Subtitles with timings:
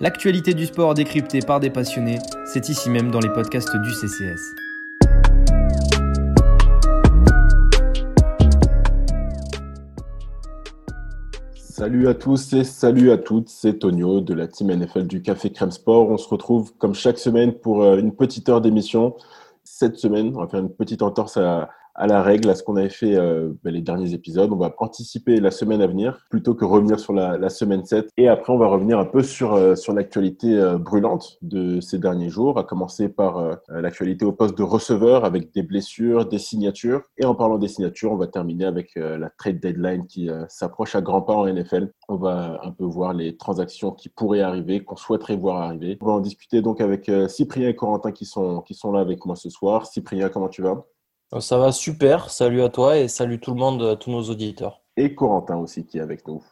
[0.00, 4.54] L'actualité du sport décryptée par des passionnés, c'est ici même dans les podcasts du CCS.
[11.54, 15.50] Salut à tous et salut à toutes, c'est Tonio de la team NFL du Café
[15.50, 16.08] Crème Sport.
[16.08, 19.16] On se retrouve comme chaque semaine pour euh, une petite heure d'émission.
[19.64, 22.76] Cette semaine, on va faire une petite entorse à, à la règle, à ce qu'on
[22.76, 24.50] avait fait euh, ben, les derniers épisodes.
[24.52, 28.10] On va anticiper la semaine à venir plutôt que revenir sur la, semaine 7.
[28.16, 31.98] Et après, on va revenir un peu sur, euh, sur l'actualité euh, brûlante de ces
[31.98, 36.38] derniers jours, à commencer par euh, l'actualité au poste de receveur avec des blessures, des
[36.38, 37.02] signatures.
[37.18, 41.00] Et en parlant des signatures, on va terminer avec la trade deadline qui s'approche à
[41.00, 41.92] grands pas en NFL.
[42.08, 45.98] On va un peu voir les transactions qui pourraient arriver, qu'on souhaiterait voir arriver.
[46.00, 49.24] On va en discuter donc avec Cyprien et Corentin qui sont, qui sont là avec
[49.26, 49.86] moi ce soir.
[49.86, 50.84] Cyprien, comment tu vas?
[51.40, 54.80] Ça va super, salut à toi et salut tout le monde, tous nos auditeurs.
[54.96, 56.42] Et Corentin aussi qui est avec nous.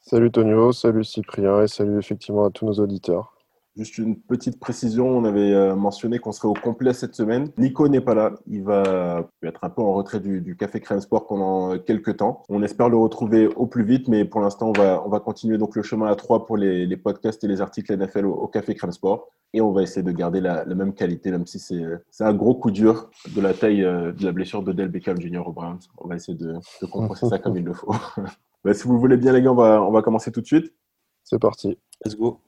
[0.00, 3.37] Salut Tonio, salut Cyprien et salut effectivement à tous nos auditeurs.
[3.78, 7.52] Juste une petite précision, on avait euh, mentionné qu'on serait au complet cette semaine.
[7.58, 11.00] Nico n'est pas là, il va être un peu en retrait du, du Café Crème
[11.00, 12.42] Sport pendant euh, quelques temps.
[12.48, 15.58] On espère le retrouver au plus vite, mais pour l'instant, on va, on va continuer
[15.58, 18.48] donc le chemin à trois pour les, les podcasts et les articles NFL au, au,
[18.48, 19.28] Café Crème Sport.
[19.54, 22.56] Et on va essayer de garder la, la même qualité, même si c'est un gros
[22.56, 25.46] coup dur de la taille euh, de la blessure de Del Beckham Jr.
[25.46, 25.78] au Browns.
[25.98, 27.94] On va essayer de, de compresser ça comme il le faut.
[28.64, 30.74] bah, si vous voulez bien, les gars, on va, on va commencer tout de suite.
[31.22, 31.78] C'est parti.
[32.04, 32.40] Let's go.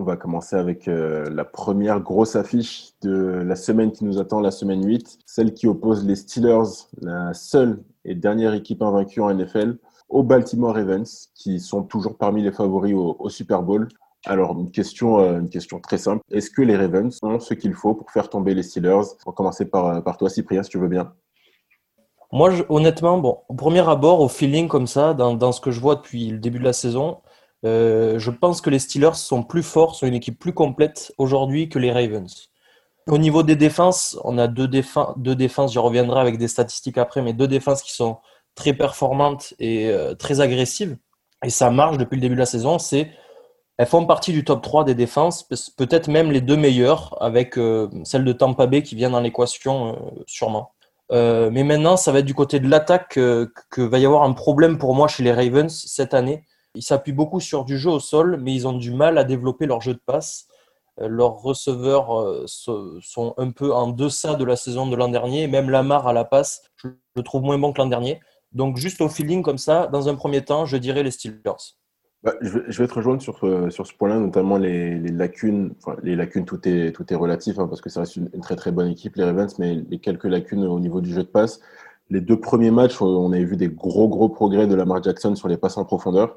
[0.00, 4.40] On va commencer avec euh, la première grosse affiche de la semaine qui nous attend,
[4.40, 9.30] la semaine 8, celle qui oppose les Steelers, la seule et dernière équipe invaincue en
[9.34, 9.76] NFL,
[10.08, 13.88] aux Baltimore Ravens, qui sont toujours parmi les favoris au, Super Bowl.
[14.24, 16.22] Alors, une question, euh, une question très simple.
[16.32, 19.04] Est-ce que les Ravens ont ce qu'il faut pour faire tomber les Steelers?
[19.26, 21.12] On va commencer par, par toi, Cyprien, si tu veux bien.
[22.32, 25.96] Moi, honnêtement, bon, au premier abord, au feeling comme ça, dans ce que je vois
[25.96, 27.18] depuis le début de la saison,
[27.64, 31.68] euh, je pense que les Steelers sont plus forts, sont une équipe plus complète aujourd'hui
[31.68, 32.48] que les Ravens.
[33.06, 37.32] Au niveau des défenses, on a deux, défenses, j'y reviendrai avec des statistiques après, mais
[37.32, 38.18] deux défenses qui sont
[38.54, 40.96] très performantes et euh, très agressives.
[41.44, 42.78] Et ça marche depuis le début de la saison.
[42.78, 43.10] C'est,
[43.78, 45.42] elles font partie du top 3 des défenses,
[45.76, 50.14] peut-être même les deux meilleures, avec euh, celle de Tampa Bay qui vient dans l'équation
[50.26, 50.72] sûrement.
[51.12, 54.32] Mais maintenant, ça va être du côté de l'attaque que, que va y avoir un
[54.32, 56.44] problème pour moi chez les Ravens cette année.
[56.74, 59.66] Ils s'appuient beaucoup sur du jeu au sol, mais ils ont du mal à développer
[59.66, 60.46] leur jeu de passe.
[60.98, 65.46] Leurs receveurs sont un peu en deçà de la saison de l'an dernier.
[65.46, 68.20] Même Lamar à la passe, je le trouve moins bon que l'an dernier.
[68.52, 71.74] Donc, juste au feeling comme ça, dans un premier temps, je dirais les Steelers.
[72.22, 73.38] Bah, je, vais, te rejoindre sur,
[73.70, 75.74] sur ce point-là, notamment les, lacunes.
[76.02, 78.72] Les lacunes, tout est, tout est relatif, hein, parce que ça reste une, très très
[78.72, 81.60] bonne équipe, les Ravens, mais les quelques lacunes au niveau du jeu de passe.
[82.10, 85.48] Les deux premiers matchs, on avait vu des gros gros progrès de Lamar Jackson sur
[85.48, 86.36] les passes en profondeur,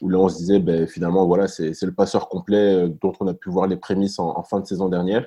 [0.00, 3.34] où là on se disait, ben, finalement, voilà, c'est le passeur complet dont on a
[3.34, 5.26] pu voir les prémices en, fin de saison dernière.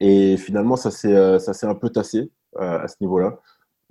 [0.00, 3.40] Et finalement, ça s'est un peu tassé euh, à ce niveau-là.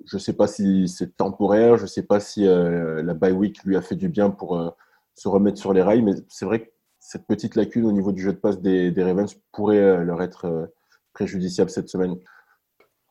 [0.05, 3.31] Je ne sais pas si c'est temporaire, je ne sais pas si euh, la bye
[3.31, 4.69] week lui a fait du bien pour euh,
[5.15, 6.69] se remettre sur les rails, mais c'est vrai que
[6.99, 10.21] cette petite lacune au niveau du jeu de passe des, des Ravens pourrait euh, leur
[10.21, 10.71] être
[11.13, 12.15] préjudiciable cette semaine.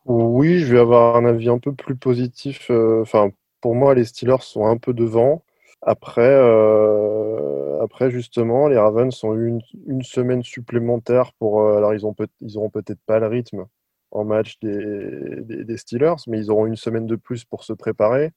[0.05, 2.69] Oui, je vais avoir un avis un peu plus positif.
[3.01, 3.31] Enfin,
[3.61, 5.43] pour moi, les Steelers sont un peu devant.
[5.81, 11.67] Après, euh, après justement, les Ravens ont eu une, semaine supplémentaire pour.
[11.67, 13.65] alors, ils, ont peut, ils auront peut-être pas le rythme
[14.11, 18.31] en match des, des, Steelers, mais ils auront une semaine de plus pour se préparer.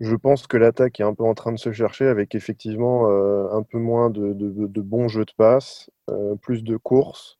[0.00, 3.48] Je pense que l'attaque est un peu en train de se chercher avec effectivement euh,
[3.52, 4.32] un peu moins de,
[4.82, 7.38] bons jeux de passe, euh, plus de courses.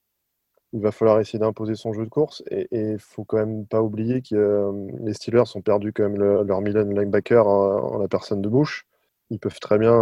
[0.72, 3.82] Il va falloir essayer d'imposer son jeu de course et il faut quand même pas
[3.82, 4.72] oublier que
[5.04, 8.48] les Steelers ont perdu quand même le, leur Milan linebacker en, en, la personne de
[8.48, 8.86] Bush.
[9.30, 9.92] Ils peuvent très bien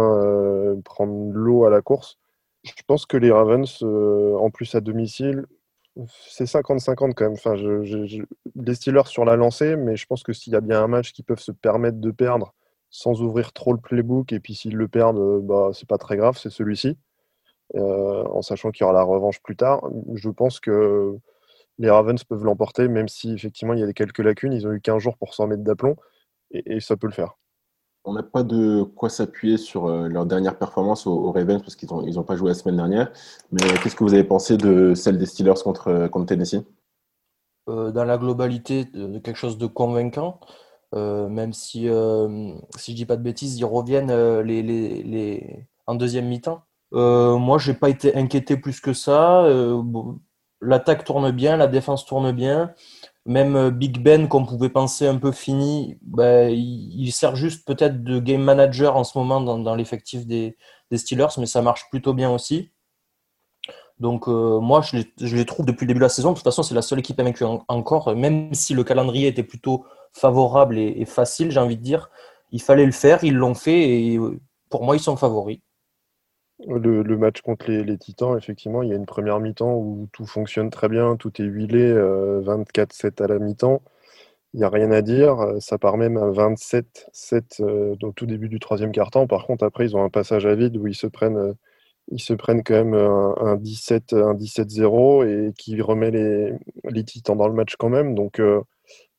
[0.85, 2.17] prendre l'eau à la course.
[2.63, 5.45] Je pense que les Ravens, en plus à domicile,
[6.07, 8.25] c'est 50-50 quand même.
[8.55, 11.11] Les Steelers sur la lancée, mais je pense que s'il y a bien un match
[11.13, 12.53] qui peuvent se permettre de perdre
[12.89, 16.37] sans ouvrir trop le playbook, et puis s'ils le perdent, bah, c'est pas très grave,
[16.37, 16.97] c'est celui-ci.
[17.75, 19.81] Euh, en sachant qu'il y aura la revanche plus tard,
[20.13, 21.15] je pense que
[21.79, 24.53] les Ravens peuvent l'emporter, même si effectivement il y a quelques lacunes.
[24.53, 25.95] Ils ont eu 15 jours pour s'en mettre d'aplomb,
[26.51, 27.37] et, et, ça peut le faire.
[28.03, 31.75] On n'a pas de quoi s'appuyer sur euh, leur dernière performance aux, aux Ravens parce
[31.75, 33.11] qu'ils n'ont ils ont pas joué la semaine dernière.
[33.51, 36.63] Mais qu'est-ce que vous avez pensé de celle des Steelers contre, euh, contre Tennessee?
[37.69, 40.39] Euh, Dans la globalité, de quelque chose de convaincant.
[40.93, 45.67] Euh, même si, euh, si je dis pas de bêtises, ils reviennent les, les, les...
[45.87, 46.63] en deuxième mi-temps.
[46.91, 49.45] Moi, j'ai pas été inquiété plus que ça.
[49.83, 50.19] Bon,
[50.61, 52.73] L'attaque tourne bien, la défense tourne bien.
[53.25, 58.19] Même Big Ben, qu'on pouvait penser un peu fini, bah, il, sert juste peut-être de
[58.19, 60.55] game manager en ce moment dans, l'effectif des,
[60.93, 62.71] Steelers, mais ça marche plutôt bien aussi.
[63.99, 66.31] Donc moi, je les, trouve depuis le début de la saison.
[66.31, 69.85] De toute façon, c'est la seule équipe invaincue encore, même si le calendrier était plutôt
[70.13, 72.09] favorable et facile, j'ai envie de dire.
[72.51, 74.19] Il fallait le faire, ils l'ont fait et
[74.69, 75.59] pour moi, ils sont favoris.
[76.67, 80.69] Le, match contre les, Titans, effectivement, il y a une première mi-temps où tout fonctionne
[80.69, 83.81] très bien, tout est huilé, 24-7 euh, à la mi-temps.
[84.53, 85.37] Il n'y a rien à dire.
[85.59, 89.27] Ça part même à 27-7 euh, au tout début du troisième quart-temps.
[89.27, 91.53] Par contre, après, ils ont un passage à vide où ils se prennent, euh,
[92.11, 97.47] ils se prennent quand même un, 17, un 17-0 et qui remet les, Titans dans
[97.47, 98.15] le match quand même.
[98.15, 98.41] Donc,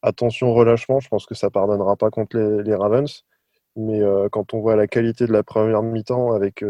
[0.02, 1.00] attention relâchement.
[1.00, 3.24] Je pense que ça pardonnera pas contre les, Ravens.
[3.76, 4.00] Mais
[4.32, 6.62] quand on voit la qualité de la première mi-temps avec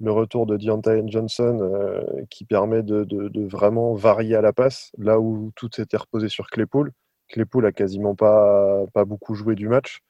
[0.00, 5.20] le retour de Deontay Johnson euh, qui permet de, vraiment varier à la passe, là
[5.20, 6.92] où tout s'était reposé sur Claypool.
[7.28, 10.00] Claypool a quasiment pas, beaucoup joué du match.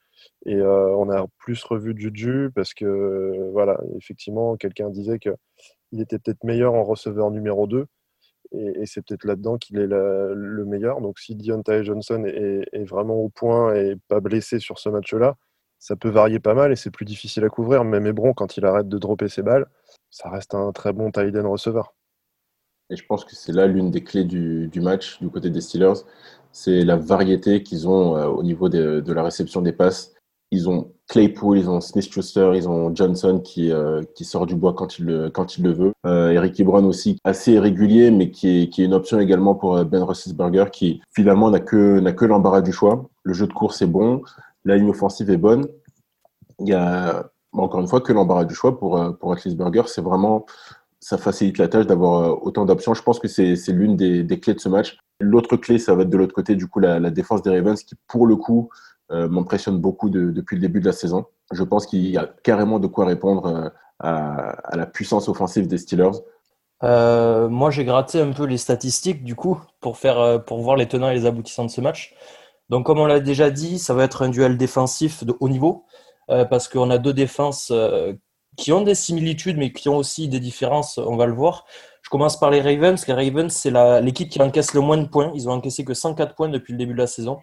[0.47, 6.19] Et euh, on a plus revu Juju parce que, voilà, effectivement, quelqu'un disait qu'il était
[6.19, 7.87] peut-être meilleur en receveur numéro 2.
[8.53, 11.01] Et, c'est peut-être là-dedans qu'il est le meilleur.
[11.01, 15.37] Donc si Deontay Johnson est, vraiment au point et pas blessé sur ce match-là,
[15.85, 17.85] ça peut varier pas mal et c'est plus difficile à couvrir.
[17.85, 19.67] Même Ebron, quand il arrête de dropper ses balles,
[20.11, 21.93] ça reste un très bon tight end receveur.
[22.89, 26.01] Et je pense que c'est là l'une des clés du, match du côté des Steelers.
[26.53, 30.15] C'est la variété qu'ils ont euh, au niveau de, la réception des passes.
[30.53, 34.73] Ils ont Claypool, ils ont Smith-Schuster, ils ont Johnson qui, euh, qui sort du bois
[34.73, 35.93] quand il le, quand il le veut.
[36.07, 39.85] Euh, Eric Ebron aussi, assez irrégulier, mais qui est, qui est une option également pour
[39.85, 43.11] Ben Roethlisberger, qui finalement n'a que, n'a que l'embarras du choix.
[43.23, 44.23] Le jeu de course est bon,
[44.65, 45.67] la ligne offensive est bonne.
[46.61, 47.31] Il y a
[47.63, 49.83] encore une fois que l'embarras du choix pour, euh, pour Burger.
[49.87, 50.47] C'est vraiment,
[51.01, 52.95] ça facilite la tâche d'avoir euh, autant d'options.
[52.95, 54.99] Je pense que c'est l'une des, clés de ce match.
[55.21, 57.95] L'autre clé, ça va être de l'autre côté, du coup, la, défense des Ravens qui,
[58.09, 58.69] pour le coup,
[59.13, 61.27] euh, m'impressionne beaucoup depuis le début de la saison.
[61.53, 66.19] Je pense qu'il y a carrément de quoi répondre à, la puissance offensive des Steelers.
[66.83, 71.11] moi, j'ai gratté un peu les statistiques, du coup, pour, faire, pour voir les tenants
[71.11, 72.15] et les aboutissants de ce match.
[72.71, 75.85] Donc, comme on l'a déjà dit, ça va être un duel défensif de haut niveau,
[76.31, 78.15] euh, parce qu'on a deux défenses euh,
[78.57, 81.67] qui ont des similitudes, mais qui ont aussi des différences, on va le voir.
[82.03, 83.07] Je commence par les Ravens.
[83.07, 83.73] Les Ravens, c'est
[84.03, 85.33] l'équipe qui encaisse le moins de points.
[85.35, 87.39] Ils ont encaissé que 104 points depuis le début de la saison.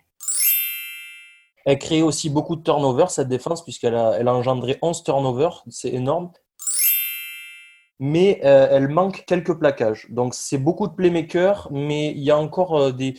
[1.66, 5.64] Elle crée aussi beaucoup de turnovers, cette défense, puisqu'elle a, engendré 11 turnovers.
[5.70, 6.32] C'est énorme.
[8.00, 10.08] Mais euh, elle manque quelques plaquages.
[10.10, 13.16] Donc, c'est beaucoup de playmakers, mais il y a encore des,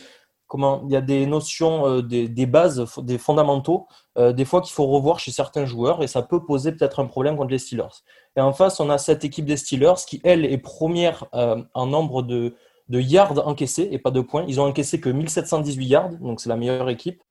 [0.55, 4.85] il y a des notions, euh, des, bases, des fondamentaux, euh, des fois qu'il faut
[4.85, 8.03] revoir chez certains joueurs et ça peut poser peut-être un problème contre les Steelers.
[8.35, 11.87] Et en face, on a cette équipe des Steelers qui, elle, est première euh, en
[11.87, 12.55] nombre de,
[12.89, 14.45] yards encaissés et pas de points.
[14.47, 17.21] Ils ont encaissé que 1718 yards, donc c'est la meilleure équipe.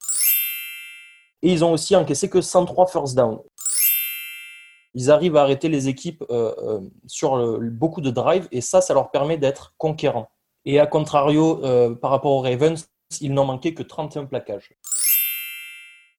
[1.42, 3.38] Et ils ont aussi encaissé que 103 first down.
[4.94, 6.24] Ils arrivent à arrêter les équipes
[7.06, 10.28] sur beaucoup de drives et ça, ça leur permet d'être conquérants.
[10.64, 11.62] Et à contrario,
[12.00, 14.70] par rapport aux Ravens, il n'en manquait que 31 plaquages.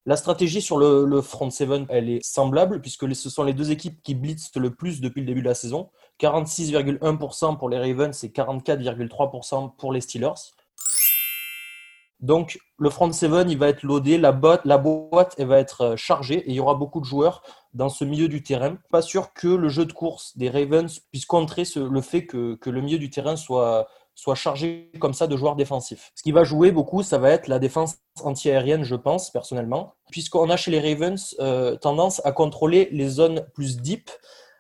[0.06, 4.02] La stratégie sur le, front 7, elle est semblable puisque ce sont les deux équipes
[4.04, 5.90] qui blitzent le plus depuis le début de la saison.
[6.20, 10.52] 46,1% pour les Ravens et 44,3% pour les Steelers.
[12.20, 15.82] Donc le front 7, il va être loadé, la, boîte, la boîte elle va être
[15.82, 17.42] euh, chargée et il y aura beaucoup de joueurs
[17.74, 18.78] dans ce milieu du terrain.
[18.92, 22.82] Pas sûr que le jeu de course des Ravens puisse contrer le fait que, le
[22.82, 26.12] milieu du terrain soit, soit chargé comme ça de joueurs défensifs.
[26.16, 30.50] Ce qui va jouer beaucoup, ça va être la défense anti-aérienne, je pense, personnellement, puisqu'on
[30.50, 34.10] a chez les Ravens euh, tendance à contrôler les zones plus deep.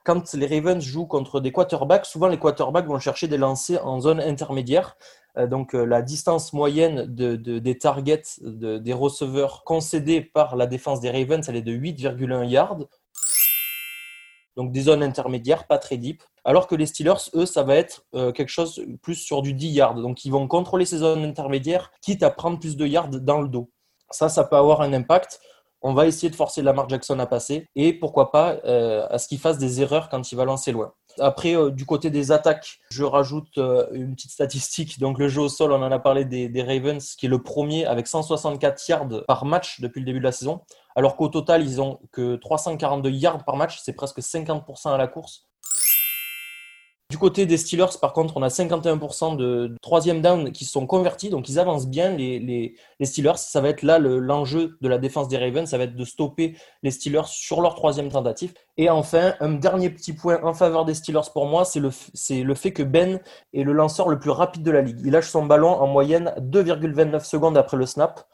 [0.03, 3.99] Quand les Ravens jouent contre des quarterbacks, souvent les quarterbacks vont chercher des lancers en
[4.01, 4.97] zone intermédiaire.
[5.37, 11.09] Euh, donc euh, la distance moyenne des targets des receveurs concédés par la défense des
[11.09, 12.79] Ravens, elle est de 8,1 yards
[14.55, 16.23] donc des zones intermédiaires, pas très deep.
[16.45, 19.69] Alors que les Steelers, eux, ça va être euh, quelque chose plus sur du 10
[19.69, 19.95] yards.
[19.95, 23.47] Donc ils vont contrôler ces zones intermédiaires, quitte à prendre plus de yards dans le
[23.47, 23.69] dos.
[24.11, 25.39] Ça, ça peut avoir un impact.
[25.81, 29.27] On va essayer de forcer Lamar Jackson à passer et pourquoi pas euh, à ce
[29.27, 30.93] qu'il fasse des erreurs quand il va lancer loin.
[31.19, 34.99] Après, euh, du côté des attaques, je rajoute une petite statistique.
[34.99, 37.43] Donc, le jeu au sol, on en a parlé des, des, Ravens, qui est le
[37.43, 40.61] premier avec 164 yards par match depuis le début de la saison
[40.95, 45.07] alors qu'au total, ils ont que 342 yards par match, c'est presque 50% à la
[45.07, 45.47] course.
[47.13, 51.29] Du côté des Steelers, par contre, on a 51% de troisième down qui sont convertis,
[51.29, 52.73] donc ils avancent bien les,
[53.03, 53.37] Steelers.
[53.37, 56.57] Ça va être là l'enjeu de la défense des Ravens, ça va être de stopper
[56.81, 58.53] les Steelers sur leur troisième tentative.
[58.77, 61.79] Et enfin, un dernier petit point en faveur des Steelers pour moi, c'est
[62.41, 63.19] le fait que Ben
[63.53, 64.99] est le lanceur le plus rapide de la ligue.
[65.05, 68.27] Il lâche son ballon en moyenne 2,29 secondes après le snap.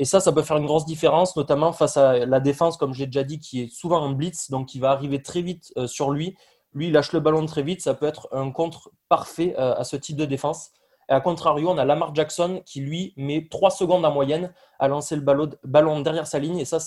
[0.00, 3.06] Et ça, ça peut faire une grosse différence, notamment face à la défense, comme j'ai
[3.06, 6.10] déjà dit, qui est souvent en blitz, donc qui va arriver très vite euh, sur
[6.10, 6.34] lui
[6.74, 7.80] lui, il lâche le ballon très vite.
[7.80, 10.70] Ça peut être un contre parfait euh, à ce type de défense.
[11.08, 14.86] Et à contrario, on a Lamar Jackson qui, lui, met 3 secondes en moyenne à
[14.86, 16.58] lancer le ballon derrière sa ligne.
[16.58, 16.78] Et ça,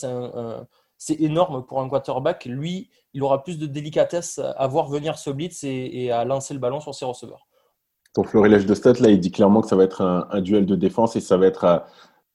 [0.98, 2.46] c'est énorme pour un quarterback.
[2.46, 6.62] Lui, il aura plus de délicatesse à voir venir ce blitz et, à lancer le
[6.62, 7.48] ballon sur ses receveurs.
[8.13, 10.75] Ton florilège de stats, là, il dit clairement que ça va être un, duel de
[10.75, 11.86] défense et ça va être à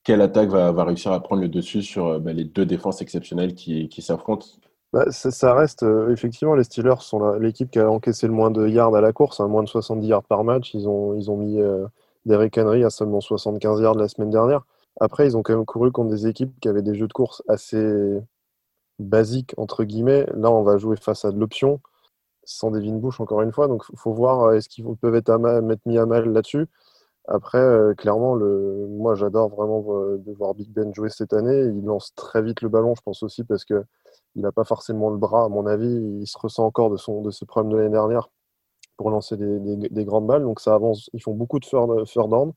[0.09, 3.55] quelle attaque va, réussir à prendre le dessus sur euh, ben, les deux défenses exceptionnelles
[3.55, 4.47] qui s'affrontent?
[4.95, 8.67] Bah, ça, reste euh, effectivement les Steelers sont l'équipe qui a encaissé le moins de
[8.67, 10.73] yards à la course, hein, moins de 70 yards par match.
[10.73, 11.85] Ils ont, mis euh,
[12.25, 14.63] Derrick à seulement 75 yards la semaine dernière.
[14.99, 17.43] Après, ils ont quand même couru contre des équipes qui avaient des jeux de course
[17.47, 18.19] assez
[18.99, 20.25] basiques entre guillemets.
[20.35, 21.81] Là, on va jouer face à de l'option
[22.49, 23.69] sans Devin Bush encore une fois.
[23.69, 25.31] Donc, il faut voir euh, est-ce qu'ils peuvent être,
[25.85, 26.67] mis à mal là-dessus.
[27.29, 31.61] Après, clairement, le, moi, j'adore vraiment de voir Big Ben jouer cette année.
[31.61, 33.85] Il lance très vite le ballon, je pense aussi, parce que
[34.35, 35.89] il n'a pas forcément le bras, à mon avis.
[36.21, 38.31] Il se ressent encore de, son, de ce problème de l'année dernière
[38.97, 40.43] pour lancer des, grandes balles.
[40.43, 41.11] Donc ça avance.
[41.15, 42.53] Ils font beaucoup de third down,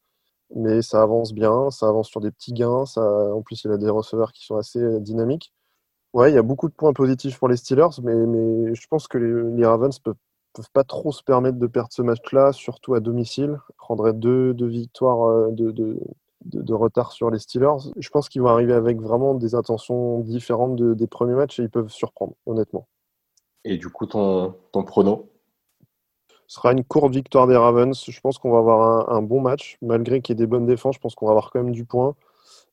[0.56, 1.72] mais ça avance bien.
[1.72, 2.86] Ça avance sur des petits gains.
[2.98, 5.54] En plus, il a des receveurs qui sont assez euh, dynamiques.
[6.14, 9.18] Ouais, il y a beaucoup de points positifs pour les Steelers, mais je pense que
[9.18, 10.16] les, Ravens peuvent,
[10.54, 13.60] peuvent pas trop se permettre de perdre ce match-là, surtout à domicile.
[13.78, 16.00] Prendrait deux, deux victoires euh, de, de,
[16.46, 17.92] de, retard sur les Steelers.
[17.98, 21.70] Je pense qu'ils vont arriver avec vraiment des intentions différentes des premiers matchs et ils
[21.70, 22.88] peuvent surprendre, honnêtement.
[23.64, 25.30] Et du coup, ton, ton prono?
[26.48, 28.04] Ce sera une courte victoire des Ravens.
[28.06, 30.96] Je pense qu'on va avoir un, bon match, malgré qu'il y ait des bonnes défenses.
[30.96, 32.16] Je pense qu'on va avoir quand même du point.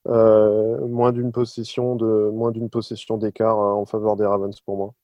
[0.08, 4.76] Euh, moins d'une possession de moins d'une possession d'écart euh, en faveur des Ravens pour
[4.76, 4.94] moi.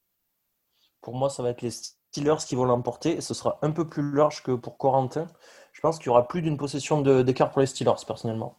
[1.03, 1.71] Pour moi, ça va être les
[2.15, 5.27] Steelers qui vont l'emporter ce sera un peu plus large que pour Corentin
[5.75, 8.57] je pense qu'il y aura plus d'une possession d'écart pour les Steelers, personnellement.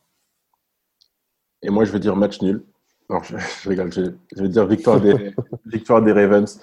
[1.63, 2.63] Et moi, je vais dire match nul.
[3.09, 3.91] Non, je, rigole.
[3.91, 5.33] Je, vais dire victoire des,
[5.65, 6.59] victoire des Ravens.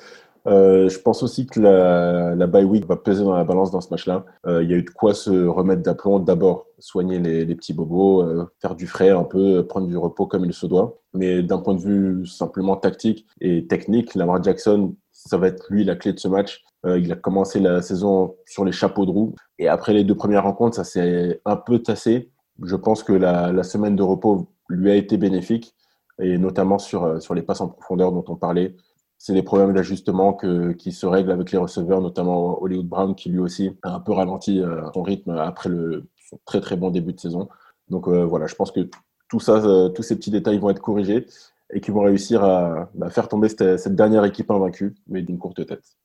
[0.46, 3.80] Euh, je pense aussi que la, la bye week va peser dans la balance dans
[3.80, 4.24] ce match-là.
[4.46, 6.18] Euh, il y a eu de quoi se remettre d'aplomb.
[6.18, 10.26] D'abord, soigner les, les, petits bobos, euh, faire du frais un peu, prendre du repos
[10.26, 10.98] comme il se doit.
[11.14, 15.84] Mais d'un point de vue simplement tactique et technique, Lamar Jackson, ça va être lui
[15.84, 16.62] la clé de ce match.
[16.84, 19.34] Euh, il a commencé la saison sur les chapeaux de roue.
[19.58, 22.30] Et après les deux premières rencontres, ça s'est un peu tassé.
[22.62, 25.74] Je pense que la, semaine de repos lui a été bénéfique,
[26.20, 28.76] et notamment sur, euh, sur les passes en profondeur dont on parlait.
[29.18, 33.38] C'est des problèmes d'ajustement qui se règlent avec les receveurs, notamment Hollywood Brown, qui lui
[33.38, 37.12] aussi a un peu ralenti euh, son rythme après le, son très très bon début
[37.12, 37.48] de saison.
[37.88, 38.88] Donc voilà, je pense que
[39.28, 39.62] tout ça,
[39.94, 41.26] tous ces petits détails vont être corrigés
[41.72, 45.38] et qui vont réussir à bah, faire tomber cette, cette, dernière équipe invaincue, mais d'une
[45.38, 45.96] courte tête.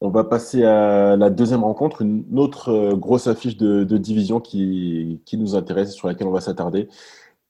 [0.00, 5.20] On va passer à la deuxième rencontre, une autre euh, grosse affiche de, division qui,
[5.32, 6.88] nous intéresse et sur laquelle on va s'attarder.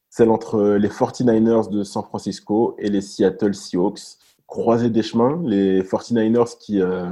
[0.09, 4.17] Celle entre les 49ers de San Francisco et les Seattle Seahawks.
[4.47, 7.11] Croisés des chemins, les 49ers qui euh,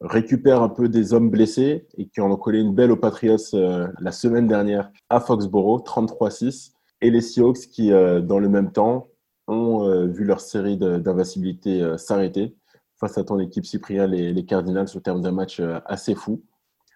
[0.00, 3.36] récupèrent un peu des hommes blessés et qui en ont collé une belle aux Patriots
[3.52, 6.72] euh, la semaine dernière à Foxborough, 33-6.
[7.02, 9.08] Et les Seahawks qui, dans le même temps,
[9.46, 12.54] ont vu leur série d'invincibilité s'arrêter
[13.00, 16.42] face à ton équipe Cyprien, les, les Cardinals, au terme d'un match euh, assez fou.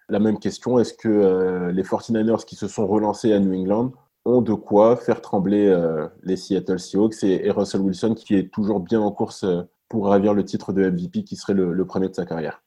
[0.07, 3.91] La même question, est-ce que euh, les 49ers qui se sont relancés à New England
[4.23, 8.79] ont de quoi faire trembler euh, les Seattle Seahawks et, Russell Wilson qui est toujours
[8.79, 9.45] bien en course
[9.89, 12.61] pour ravir le titre de MVP qui serait le, premier de sa carrière?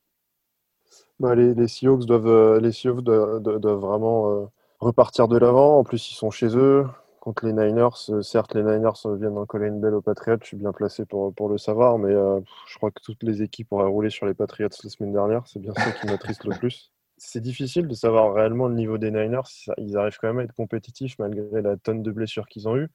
[1.21, 2.61] Bah, les, Seahawks doivent
[3.81, 5.79] vraiment repartir de l'avant.
[5.79, 6.87] En plus, ils sont chez eux
[7.21, 7.89] contre les Niners.
[8.11, 10.39] Euh, certes, les Niners viennent d'en coller une belle aux Patriots.
[10.41, 13.43] Je suis bien placé pour, pour le savoir, mais euh, je crois que toutes les
[13.43, 15.47] équipes auraient roulé sur les Patriots la semaine dernière.
[15.47, 16.93] C'est bien ça qui m'attriste le plus.
[17.17, 19.41] C'est difficile de savoir réellement le niveau des Niners.
[19.77, 22.89] Ils arrivent quand même à être compétitifs malgré la tonne de blessures qu'ils ont eues.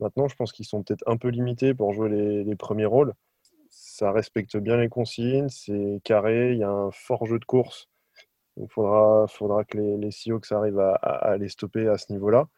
[0.00, 3.14] Maintenant, je pense qu'ils sont peut-être un peu limités pour jouer les, les, premiers rôles.
[3.70, 7.88] Ça respecte bien les consignes, c'est carré, il y a un fort jeu de course.
[8.56, 12.48] Il faudra, faudra que les, les Seahawks arrivent à, à les stopper à ce niveau-là.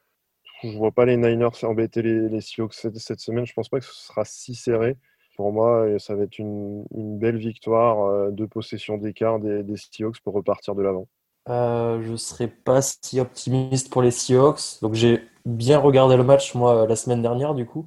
[0.62, 3.46] Je vois pas les Niners embêter les, Seahawks cette, semaine.
[3.46, 4.96] Je pense pas que ce sera si serré.
[5.36, 10.34] Pour moi, ça va être une, belle victoire euh, de possession d'écart des, Seahawks pour
[10.34, 11.08] repartir de l'avant.
[11.48, 14.80] Euh, je ne serais pas si optimiste pour les Seahawks.
[14.82, 17.86] Donc j'ai bien regardé le match moi la semaine dernière du coup.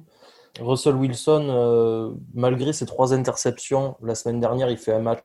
[0.58, 5.20] Russell Wilson, euh, malgré ses trois interceptions la semaine dernière, il fait un match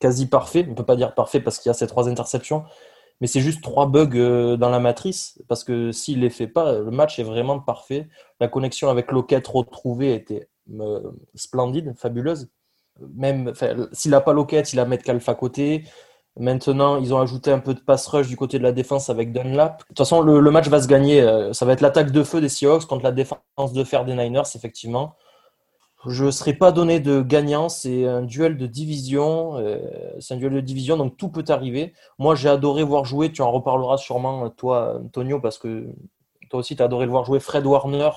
[0.00, 0.64] quasi parfait.
[0.66, 2.64] On ne peut pas dire parfait parce qu'il y a ces trois interceptions,
[3.20, 5.40] mais c'est juste trois bugs euh, dans la matrice.
[5.48, 8.08] Parce que s'il ne les fait pas, le match est vraiment parfait.
[8.40, 10.48] La connexion avec Lockett retrouvée était
[10.80, 12.50] euh, splendide, fabuleuse.
[13.16, 13.52] Même
[13.92, 15.84] s'il n'a pas Lockett, il a Metcalf à côté.
[16.36, 19.32] Maintenant, ils ont ajouté un peu de pass rush du côté de la défense avec
[19.32, 19.78] Dunlap.
[19.78, 21.20] De toute façon, le, le match va se gagner.
[21.20, 24.14] Euh, ça va être l'attaque de feu des Seahawks contre la défense de fer des
[24.14, 25.14] Niners, effectivement.
[26.06, 27.68] Je ne serai pas donné de gagnant.
[27.68, 29.56] C'est un duel de division.
[29.58, 29.78] Euh,
[30.20, 31.92] c'est un duel de division, donc tout peut arriver.
[32.18, 33.32] Moi, j'ai adoré voir jouer.
[33.32, 35.86] Tu en reparleras sûrement, toi, Antonio, parce que
[36.50, 37.40] toi aussi, tu as adoré le voir jouer.
[37.40, 38.10] Fred Warner,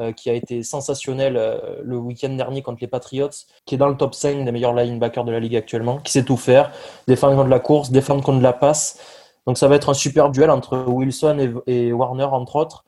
[0.00, 3.30] euh, qui a été sensationnel euh, le week-end dernier contre les Patriots,
[3.66, 6.24] qui est dans le top 5 des meilleurs linebackers de la ligue actuellement, qui sait
[6.24, 6.70] tout faire,
[7.08, 9.00] défendre contre la course, défendre contre la passe.
[9.46, 12.84] Donc ça va être un super duel entre Wilson et Warner, entre autres.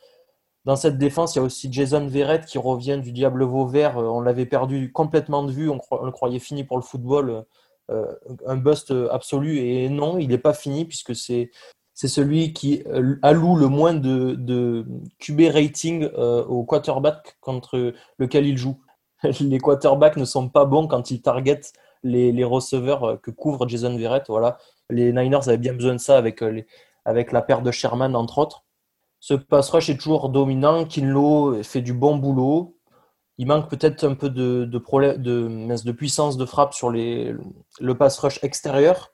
[0.67, 3.97] Dans cette défense, il y a aussi Jason Verrett qui revient du Diable Vauvert.
[3.99, 5.71] Euh, on l'avait perdu complètement de vue.
[5.71, 7.45] On, le croyait fini pour le football.
[7.91, 8.15] Euh,
[8.47, 9.59] un bust absolu.
[9.59, 11.51] Et non, il n'est pas fini puisque c'est
[11.95, 14.87] c'est celui qui euh, alloue le moins de, de
[15.19, 18.81] QB rating au quarterback contre lequel il joue.
[19.41, 23.97] Les quarterbacks ne sont pas bons quand ils targetent les, les receveurs que couvre Jason
[23.97, 24.25] Verrett.
[24.29, 24.59] Voilà.
[24.89, 26.43] Les Niners avaient bien besoin de ça avec,
[27.05, 28.65] avec la paire de Sherman, entre autres.
[29.21, 30.85] Ce pass rush est toujours dominant.
[30.85, 32.77] Kinlo fait du bon boulot.
[33.39, 37.35] Il manque peut-être un peu de, de, de, puissance de frappe sur les,
[37.81, 39.13] le pass rush extérieur.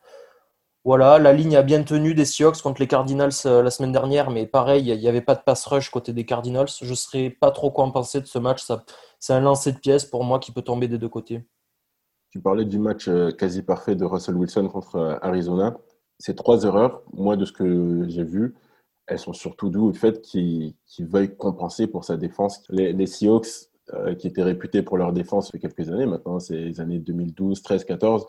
[0.85, 4.31] Voilà, la ligne a bien tenu des Seahawks contre les Cardinals euh, la semaine dernière,
[4.31, 6.69] mais pareil, il n'y avait pas de pass rush côté des Cardinals.
[6.81, 8.65] Je ne serais pas trop quoi en penser de ce match.
[9.19, 11.45] C'est un lancer de pièces pour moi qui peut tomber des deux côtés.
[12.31, 15.77] Tu parlais du match euh, quasi parfait de Russell Wilson contre euh, Arizona.
[16.21, 18.55] Ces trois erreurs, moi, de ce que j'ai vu,
[19.07, 22.65] elles sont surtout dues au fait qu'il veuille compenser pour sa défense.
[22.69, 26.81] Les, Seahawks, euh, qui étaient réputés pour leur défense depuis quelques années, maintenant c'est les
[26.81, 28.27] années 2012, 13, 14,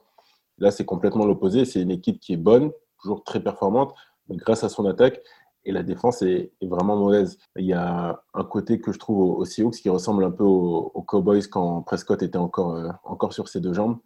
[0.59, 1.65] là c'est complètement l'opposé.
[1.65, 3.93] C'est une équipe qui est bonne, toujours très performante,
[4.29, 5.21] grâce à son attaque,
[5.65, 7.39] et la défense est, vraiment mauvaise.
[7.57, 11.03] Il y a un côté que je trouve aux, Seahawks qui ressemble un peu aux,
[11.07, 13.97] Cowboys quand Prescott était encore, euh, encore sur ses deux jambes,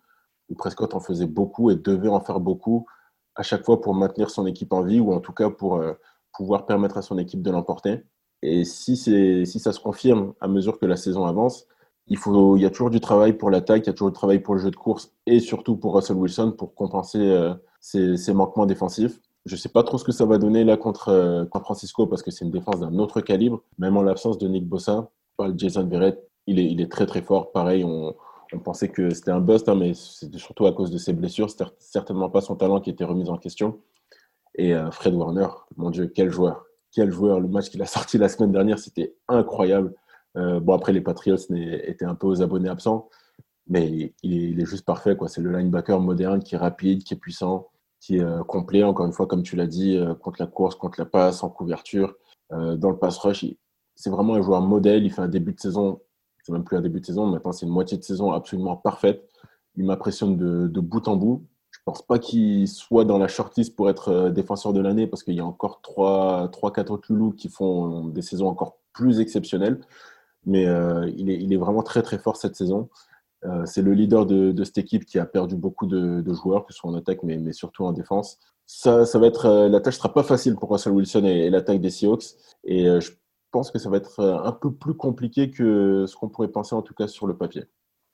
[0.50, 2.86] où Prescott en faisait beaucoup et devait en faire beaucoup
[3.36, 5.76] à chaque fois pour maintenir son équipe en vie, ou en tout cas pour...
[5.76, 5.94] Euh,
[6.34, 8.04] pouvoir permettre à son équipe de l'emporter.
[8.42, 11.68] Et si, si ça se confirme à mesure que la saison avance,
[12.08, 14.16] il, faut, il y a toujours du travail pour l'attaque, il y a toujours du
[14.16, 18.34] travail pour le jeu de course et surtout pour Russell Wilson pour compenser euh, ses,
[18.34, 19.20] manquements défensifs.
[19.46, 22.24] Je ne sais pas trop ce que ça va donner là contre, euh, Francisco parce
[22.24, 25.10] que c'est une défense d'un autre calibre, même en l'absence de Nick Bossa.
[25.56, 27.52] Jason Verrett, il est, il est très très fort.
[27.52, 28.14] Pareil, on,
[28.54, 31.50] on pensait que c'était un bust, hein, mais c'était surtout à cause de ses blessures.
[31.50, 33.80] C'était certainement pas son talent qui était remis en question.
[34.56, 36.66] Et euh, Fred Warner, mon Dieu, quel joueur.
[36.92, 37.40] Quel joueur.
[37.40, 39.94] Le match qu'il a sorti la semaine dernière, c'était incroyable.
[40.38, 43.10] Euh, bon, après, les Patriots étaient un peu aux abonnés absents,
[43.68, 45.18] mais il est, juste parfait.
[45.28, 49.06] C'est le linebacker moderne qui est rapide, qui est puissant, qui est euh, complet, encore
[49.06, 52.16] une fois, comme tu l'as dit, contre la course, contre la passe, en couverture,
[52.52, 53.46] dans le pass rush.
[53.96, 55.06] C'est vraiment un joueur modèle.
[55.06, 56.02] Il fait un début de saison,
[56.44, 59.24] c'est même plus un début de saison, maintenant c'est une moitié de saison absolument parfaite.
[59.76, 61.46] Il m'impressionne de, de bout en bout.
[61.82, 65.24] Je pense pas qu'il soit dans la shortlist pour être euh, défenseur de l'année parce
[65.24, 69.80] qu'il y a encore 3-4 autres loulous qui font des saisons encore plus exceptionnelles.
[70.46, 72.90] Mais euh, il, est, vraiment très très fort cette saison.
[73.46, 76.78] Euh, c'est le leader de, cette équipe qui a perdu beaucoup de, joueurs, que ce
[76.78, 78.38] soit en attaque mais, surtout en défense.
[78.68, 82.36] Ça, va être, la tâche sera pas facile pour Russell Wilson et, l'attaque des Seahawks.
[82.64, 83.12] Et je
[83.50, 86.84] pense que ça va être un peu plus compliqué que ce qu'on pourrait penser en
[86.84, 87.66] tout cas sur le papier.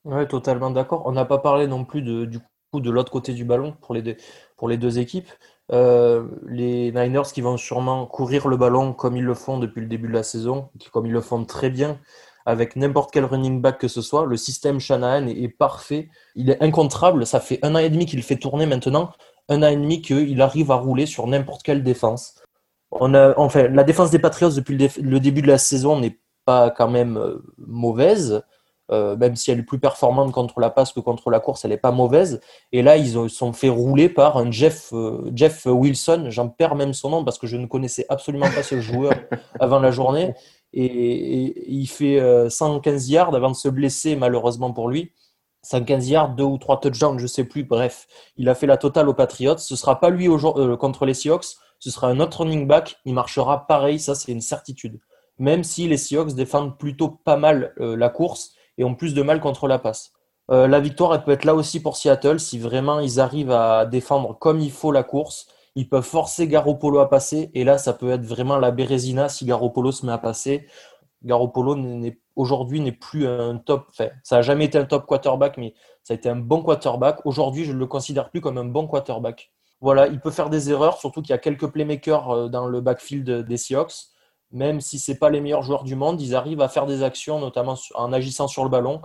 [0.06, 1.04] Oui, totalement d'accord.
[1.06, 2.40] On n'a pas parlé non plus de, du
[2.74, 4.18] de l'autre côté du ballon pour les deux,
[4.58, 5.30] pour les deux équipes.
[5.72, 9.88] Euh, les Niners qui vont sûrement courir le ballon comme ils le font depuis le
[9.88, 12.00] début de la saison, comme ils le font très bien,
[12.46, 14.26] avec n'importe quel running back que ce soit.
[14.26, 17.26] Le système Shanahan est, parfait, il est incontrable.
[17.26, 19.12] Ça fait un an et demi qu'il fait tourner maintenant,
[19.50, 22.36] un an et demi qu'il arrive à rouler sur n'importe quelle défense.
[22.92, 26.72] On a, enfin, la défense des Patriots depuis le début de la saison n'est pas
[26.72, 28.42] quand même euh, mauvaise.
[28.90, 31.72] Euh, même si elle est plus performante contre la passe que contre la course, elle
[31.72, 32.40] n'est pas mauvaise.
[32.72, 36.28] Et là, ils se sont fait rouler par un Jeff, euh, Jeff Wilson.
[36.30, 39.14] J'en perds même son nom parce que je ne connaissais absolument pas ce joueur
[39.60, 40.34] avant la journée.
[40.74, 42.20] Et, il fait
[42.50, 45.12] 115 euh, yards avant de se blesser, malheureusement pour lui.
[45.64, 47.66] 115 yards, 2 ou 3 touchdowns, je ne sais plus.
[47.66, 49.58] Bref, il a fait la totale aux Patriots.
[49.58, 50.30] Ce ne sera pas lui
[50.80, 52.98] contre les Seahawks, ce sera un autre running back.
[53.04, 55.02] Il marchera pareil, ça c'est une certitude.
[55.40, 59.40] Même si les Seahawks défendent plutôt pas mal la course, et ont plus de mal
[59.40, 60.14] contre la passe.
[60.50, 63.86] Euh, la victoire, elle peut être là aussi pour Seattle si vraiment ils arrivent à
[63.86, 65.48] défendre comme il faut la course.
[65.76, 69.46] Ils peuvent forcer Garoppolo à passer et là, ça peut être vraiment la Bérésina si
[69.46, 70.68] Garoppolo se met à passer.
[71.24, 71.78] Garoppolo
[72.36, 73.88] aujourd'hui n'est plus un top.
[73.90, 77.26] Enfin, ça n'a jamais été un top quarterback, mais ça a été un bon quarterback.
[77.26, 79.52] Aujourd'hui, je ne le considère plus comme un bon quarterback.
[79.82, 82.82] Voilà, il peut faire des erreurs, surtout qu'il y a quelques playmakers euh, dans le
[82.82, 84.08] backfield des Seahawks.
[84.52, 87.40] Même si ce pas les meilleurs joueurs du monde, ils arrivent à faire des actions,
[87.40, 89.02] notamment en agissant sur le ballon.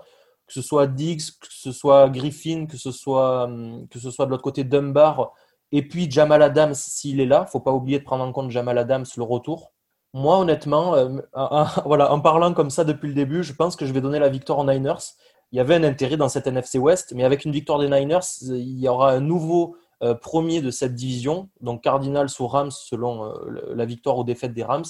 [0.47, 4.27] Que ce soit Diggs, que ce soit Griffin, que ce soit, hum, que ce soit
[4.27, 5.33] de l'autre côté Dunbar,
[5.73, 7.41] et puis Jamal Adams s'il est là.
[7.41, 9.73] Il ne faut pas oublier de prendre en compte Jamal Adams, le retour.
[10.15, 11.09] Moi, honnêtement, euh,
[11.87, 14.29] voilà, en parlant comme ça depuis le début, je pense que je vais donner la
[14.29, 15.15] victoire aux Niners.
[15.51, 18.21] Il y avait un intérêt dans cette NFC West, mais avec une victoire des Niners,
[18.43, 23.27] il y aura un nouveau euh, premier de cette division, donc Cardinals ou Rams selon
[23.27, 24.85] euh, la victoire ou défaite des Rams,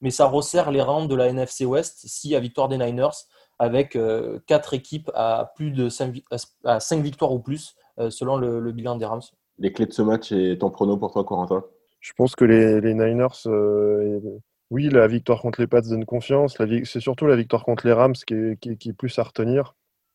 [0.00, 3.16] mais ça resserre les rangs de la NFC West s'il y a victoire des Niners
[3.58, 3.98] avec
[4.46, 6.22] quatre équipes à plus de 5,
[6.64, 7.74] à victoires ou plus
[8.10, 9.22] selon le bilan des Rams
[9.58, 11.64] les clés de ce match et ton prono pour toi, Corentin?
[12.00, 14.20] Je pense que les, Niners, euh,
[14.70, 16.56] oui, la victoire contre les Pats donne confiance.
[16.84, 19.74] C'est surtout la victoire contre les Rams qui est, plus à retenir.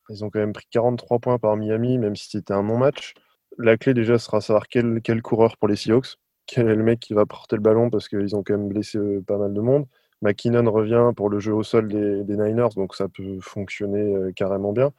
[0.09, 3.13] Ils ont quand même pris 43 points par Miami, même si c'était un non-match.
[3.57, 6.15] La clé déjà sera savoir quel, quel coureur pour les Seahawks,
[6.51, 8.97] quel est le mec qui va porter le ballon parce qu'ils ont quand même blessé
[8.97, 9.85] euh, pas mal de monde.
[10.21, 14.73] McKinnon revient pour le jeu au sol des, Niners, donc ça peut fonctionner euh, carrément
[14.73, 14.91] bien.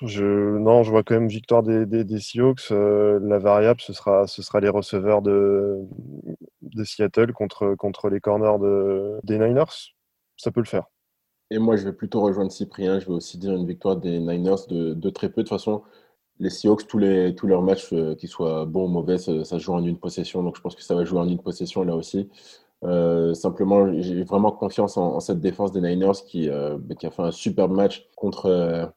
[0.00, 2.70] Non, je vois quand même victoire des, des, Seahawks.
[2.70, 5.80] Euh, la variable, ce sera, ce sera les receveurs de,
[6.62, 9.92] de Seattle contre, contre les corners de, des Niners.
[10.36, 10.84] Ça peut le faire.
[11.50, 13.00] Et moi, je vais plutôt rejoindre Cyprien.
[13.00, 15.42] Je vais aussi dire une victoire des Niners de, de très peu.
[15.42, 15.82] De toute façon,
[16.40, 19.58] les Seahawks, tous, les, tous leurs matchs, euh, qu'ils soient bons ou mauvais, ça, ça,
[19.58, 20.42] joue en une possession.
[20.42, 22.28] Donc, je pense que ça va jouer en une possession là aussi.
[22.84, 26.48] Euh, simplement, j'ai vraiment confiance en, cette défense des Niners qui,
[26.98, 28.92] qui a fait un superbe match contre,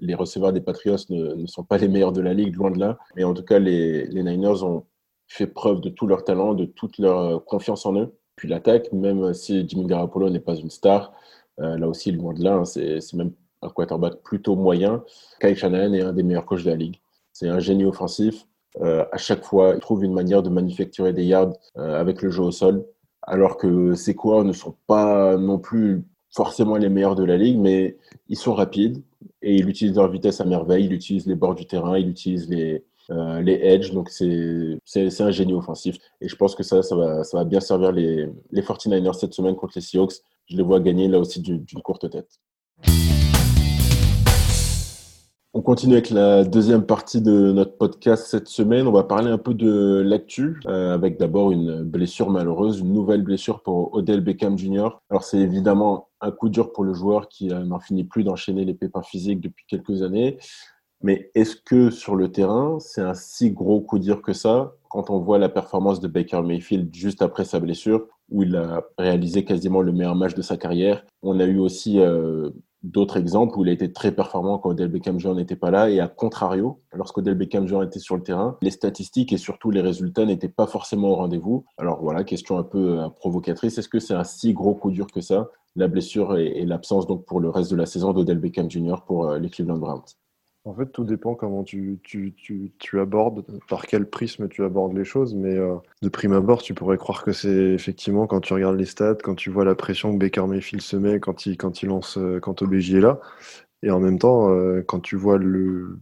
[0.00, 2.98] les receveurs des Patriots ne, sont pas les meilleurs de la ligue, loin de là.
[3.16, 4.84] Mais en tout cas, les, Niners ont
[5.26, 8.14] fait preuve de tout leur talent, de toute leur euh, confiance en eux.
[8.36, 11.12] Puis l'attaque, même si Jimmy Garoppolo n'est pas une star,
[11.60, 13.32] euh, là aussi, loin de là, hein, c'est même
[13.64, 15.02] un quarterback plutôt moyen.
[15.40, 17.00] Kyle Shanahan est un des meilleurs coachs de la ligue.
[17.32, 18.46] C'est un génie offensif.
[18.80, 22.42] Euh, à chaque fois, il trouve une manière de manufacturer des yards avec le jeu
[22.42, 22.84] au sol,
[23.22, 27.58] alors que ses coureurs ne sont pas non plus forcément les meilleurs de la ligue,
[27.58, 27.96] mais
[28.28, 29.02] ils sont rapides,
[29.40, 32.48] et il utilise leur vitesse à merveille, il utilise les bords du terrain, il utilise
[32.48, 35.96] les, euh, les edges, donc c'est un génie offensif.
[36.20, 39.34] Et je pense que ça, ça va, ça va bien servir les, les 49ers cette
[39.34, 40.14] semaine contre les Seahawks.
[40.46, 42.40] Je les vois gagner là aussi d'une courte tête.
[45.56, 48.88] On continue avec la deuxième partie de notre podcast cette semaine.
[48.88, 53.22] On va parler un peu de l'actu, euh, avec d'abord une blessure malheureuse, une nouvelle
[53.22, 54.88] blessure pour Odell Beckham Jr.
[55.10, 58.64] Alors c'est évidemment un coup dur pour le joueur qui euh, n'en finit plus d'enchaîner
[58.64, 60.38] les pépins physiques depuis quelques années.
[61.02, 65.08] Mais est-ce que sur le terrain, c'est un si gros coup dur que ça quand
[65.08, 69.44] on voit la performance de Baker Mayfield juste après sa blessure, où il a réalisé
[69.44, 71.04] quasiment le meilleur match de sa carrière?
[71.22, 72.50] On a eu aussi euh,
[72.84, 75.34] d'autres exemples où il a été très performant quand Odell Beckham Jr.
[75.34, 77.82] n'était pas là et à contrario, lorsqu'Odell Beckham Jr.
[77.84, 81.64] était sur le terrain, les statistiques et surtout les résultats n'étaient pas forcément au rendez-vous.
[81.78, 85.06] Alors voilà, question un peu euh, provocatrice, est-ce que c'est un si gros coup dur
[85.06, 88.70] que ça, la blessure et, l'absence donc pour le reste de la saison d'Odell Beckham
[88.70, 88.96] Jr.
[89.06, 90.04] pour euh, les Cleveland Browns?
[90.66, 92.00] En fait, tout dépend comment tu,
[92.94, 95.34] abordes, par quel prisme tu abordes les choses.
[95.34, 98.86] Mais euh, de prime abord, tu pourrais croire que c'est effectivement quand tu regardes les
[98.86, 101.90] stats, quand tu vois la pression que Baker Mayfield se met quand il, quand il
[101.90, 103.20] lance, euh, quand OBJ est là.
[103.82, 105.98] Et en même temps, euh, quand tu vois le,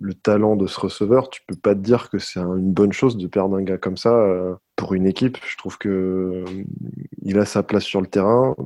[0.00, 3.16] le talent de ce receveur, tu peux pas te dire que c'est une bonne chose
[3.16, 5.38] de perdre un gars comme ça pour une équipe.
[5.46, 6.44] Je trouve que
[7.22, 8.56] il a sa place sur le terrain.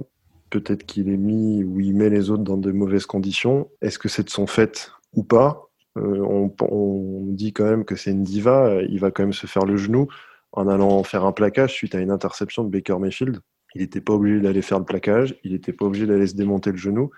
[0.48, 3.68] Peut-être qu'il est mis ou il met les autres dans de mauvaises conditions.
[3.82, 4.90] Est-ce que c'est de son fait?
[5.14, 5.68] Ou pas.
[5.96, 6.20] Euh,
[6.60, 8.66] on, dit quand même que c'est une diva.
[8.66, 10.08] Euh, il va quand même se faire le genou
[10.52, 13.40] en allant faire un plaquage suite à une interception de Baker Mayfield.
[13.74, 15.36] Il n'était pas obligé d'aller faire le plaquage.
[15.44, 17.10] Il n'était pas obligé d'aller se démonter le genou.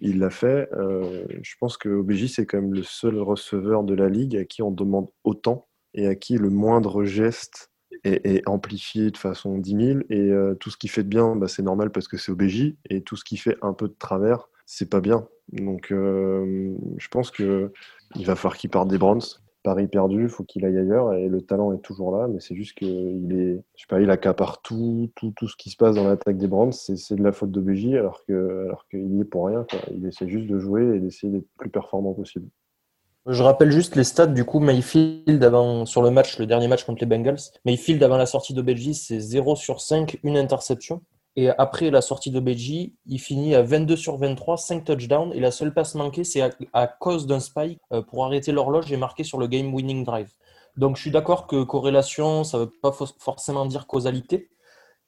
[0.00, 0.68] Il l'a fait.
[0.72, 4.44] Euh, je pense que OBJ, c'est quand même le seul receveur de la ligue à
[4.44, 7.70] qui on demande autant et à qui le moindre geste
[8.04, 10.00] est, amplifié de façon 10 000.
[10.08, 12.74] Et tout ce qui fait de bien, bah, c'est normal parce que c'est OBJ.
[12.88, 15.26] Et tout ce qui fait un peu de travers, c'est pas bien.
[15.52, 17.72] Donc, euh, je pense que
[18.14, 19.20] il va falloir qu'il parte des Browns.
[19.64, 22.78] Paris perdu, faut qu'il aille ailleurs et le talent est toujours là, mais c'est juste
[22.78, 26.04] qu'il est, je sais pas, il accapare tout, tout, tout ce qui se passe dans
[26.04, 29.46] l'attaque des Browns, c'est de la faute de alors que alors qu'il y est pour
[29.46, 29.66] rien.
[29.92, 32.48] Il essaie juste de jouer et d'essayer d'être plus performant possible.
[33.26, 36.84] Je rappelle juste les stats du coup Mayfield avant sur le match, le dernier match
[36.84, 37.40] contre les Bengals.
[37.66, 41.02] Mayfield avant la sortie de BJ, c'est 0 sur 5, une interception.
[41.40, 45.32] Et après la sortie de Beji, il finit à 22 sur 23, 5 touchdowns.
[45.32, 46.42] Et la seule passe manquée, c'est
[46.74, 50.28] à, cause d'un spike euh, pour arrêter l'horloge et marquer sur le game winning drive.
[50.76, 54.50] Donc je suis d'accord que corrélation, ça ne veut pas forcément dire causalité.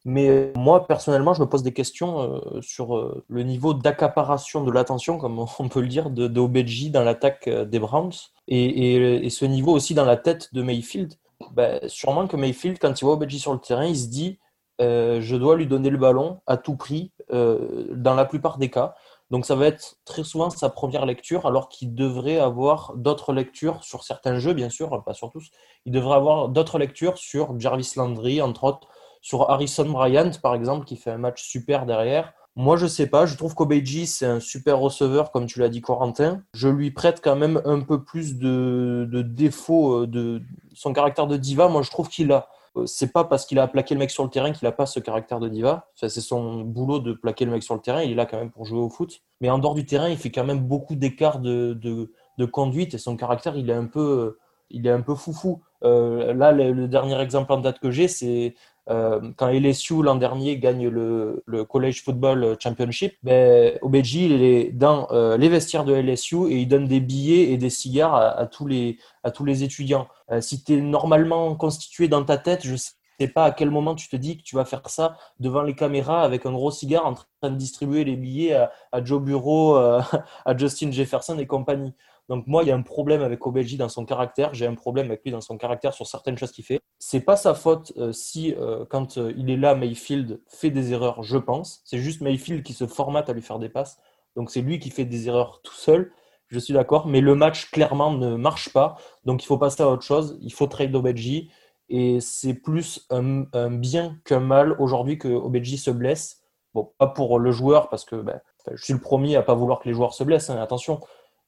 [0.06, 5.38] Mais moi, personnellement, je me pose des questions sur le niveau d'accaparation de l'attention, comme
[5.58, 8.14] on peut le dire, de, de dans l'attaque des Browns.
[8.48, 11.12] Et, ce niveau aussi dans la tête de Mayfield.
[11.52, 14.38] Ben, sûrement que Mayfield, quand il voit Obedji sur le terrain, il se dit
[14.80, 18.94] je dois lui donner le ballon à tout prix, dans la plupart des cas.
[19.30, 23.82] Donc ça va être très souvent sa première lecture, alors qu'il devrait avoir d'autres lectures
[23.82, 25.50] sur certains jeux, bien sûr, pas sur tous.
[25.86, 28.88] Il devrait avoir d'autres lectures sur Jarvis Landry, entre autres,
[29.22, 32.34] sur Harrison Bryant, par exemple, qui fait un match super derrière.
[32.56, 33.24] Moi, je sais pas.
[33.24, 36.42] Je trouve qu'Obeji, c'est un super receveur, comme tu l'as dit, Corentin.
[36.52, 40.42] Je lui prête quand même un peu plus de, de défauts euh, de
[40.74, 41.68] son caractère de diva.
[41.68, 42.48] Moi, je trouve qu'il a.
[42.76, 44.86] Euh, c'est pas parce qu'il a plaqué le mec sur le terrain qu'il a pas
[44.86, 45.90] ce caractère de diva.
[45.94, 48.02] c'est son boulot de plaquer le mec sur le terrain.
[48.02, 49.20] Il est là quand même pour jouer au foot.
[49.40, 52.10] Mais en dehors du terrain, il fait quand même beaucoup d'écarts de,
[52.50, 54.36] conduite et son caractère, il est un peu,
[54.70, 55.62] il est un peu foufou.
[55.84, 60.58] Euh, là, le, dernier exemple en date que j'ai, c'est euh, quand LSU l'an dernier
[60.58, 66.50] gagne le, le, College Football Championship, ben, Obeji est dans euh, les vestiaires de LSU
[66.50, 70.08] et il donne des billets et des cigares à, tous, les, à tous les étudiants.
[70.30, 73.94] Euh, si tu es normalement constitué dans ta tête, je sais pas à quel moment
[73.94, 77.06] tu te dis que tu vas faire ça devant les caméras avec un gros cigare
[77.06, 79.76] en train de distribuer les billets à, à Joe Bureau,
[80.44, 81.94] à Justin Jefferson et compagnie.
[82.32, 84.54] Donc moi, il y a un problème avec Obeji dans son caractère.
[84.54, 86.80] J'ai un problème avec lui dans son caractère sur certaines choses qu'il fait.
[86.98, 90.94] C'est pas sa faute euh, si euh, quand euh, il est là, Mayfield fait des
[90.94, 91.82] erreurs, je pense.
[91.84, 93.98] C'est juste Mayfield qui se formate à lui faire des passes.
[94.34, 96.10] Donc c'est lui qui fait des erreurs tout seul.
[96.48, 98.96] Je suis d'accord, mais le match clairement ne marche pas.
[99.26, 100.38] Donc il faut passer à autre chose.
[100.40, 101.50] Il faut trade Obeji.
[101.90, 106.40] Et c'est plus un, bien qu'un mal aujourd'hui que Obeji se blesse.
[106.72, 108.40] Bon, pas pour le joueur, parce que ben,
[108.72, 110.98] je suis le premier à pas vouloir que les joueurs se blessent, hein, attention.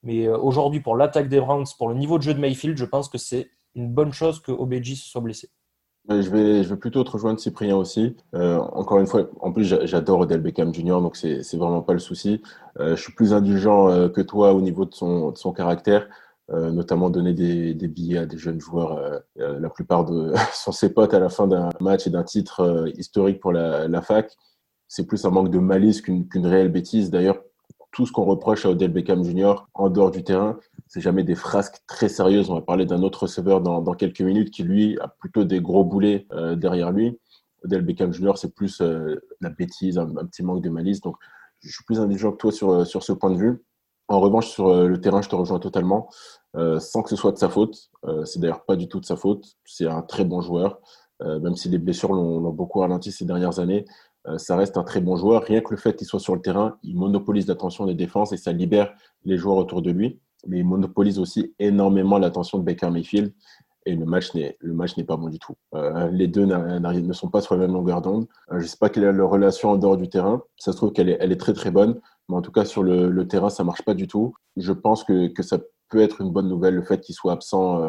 [0.04, 2.84] Mais euh, aujourd'hui, pour l'attaque des Browns, pour le niveau de jeu de Mayfield, je
[2.84, 5.48] pense que c'est une bonne chose que OBJ se soit blessé.
[6.10, 8.14] Je vais, je vais plutôt te rejoindre Cyprien aussi.
[8.34, 11.98] Euh, encore une fois, en plus, j'adore Odell Beckham Jr., donc c'est vraiment pas le
[11.98, 12.42] souci.
[12.78, 16.06] Euh, je suis plus indulgent que toi au niveau de son, de son caractère,
[16.50, 19.22] notamment donner des, billets à des jeunes joueurs.
[19.36, 23.40] la plupart de, sont ses potes à la fin d'un match et d'un titre historique
[23.40, 24.30] pour la, la fac.
[24.86, 27.10] C'est plus un manque de malice qu'une réelle bêtise.
[27.10, 27.38] D'ailleurs,
[27.94, 29.66] tout ce qu'on reproche à Odell Beckham Jr.
[29.72, 32.50] en dehors du terrain, c'est jamais des frasques très sérieuses.
[32.50, 35.84] On va parler d'un autre receveur dans, quelques minutes qui, lui, a plutôt des gros
[35.84, 37.18] boulets euh, derrière lui.
[37.64, 41.00] Odell Beckham Jr., c'est plus euh, la bêtise, un, petit manque de malice.
[41.00, 41.16] Donc,
[41.62, 43.64] je suis plus indulgent que toi sur, euh, sur ce point de vue.
[44.08, 46.10] En revanche, sur le terrain, je te rejoins totalement,
[46.52, 47.90] sans que ce soit de sa faute.
[48.26, 49.56] c'est d'ailleurs pas du tout de sa faute.
[49.64, 50.78] C'est un très bon joueur,
[51.22, 53.86] même si les blessures l'ont beaucoup ralenti ces dernières années.
[54.26, 55.42] Euh, ça reste un très bon joueur.
[55.42, 58.36] Rien que le fait qu'il soit sur le terrain, il monopolise l'attention des défenses et
[58.36, 58.92] ça libère
[59.24, 60.20] les joueurs autour de lui.
[60.46, 63.32] Mais il monopolise aussi énormément l'attention de Baker Mayfield
[63.86, 65.54] et le match n'est pas bon du tout.
[65.74, 68.26] Euh, les deux ne sont pas sur la même longueur d'onde.
[68.50, 70.42] Euh, je ne sais pas quelle est leur relation en dehors du terrain.
[70.56, 73.50] Ça se trouve qu'elle est, très très bonne, mais en tout cas sur le, terrain
[73.50, 74.34] ça marche pas du tout.
[74.56, 75.58] Je pense que, ça
[75.90, 77.84] peut être une bonne nouvelle le fait qu'il soit absent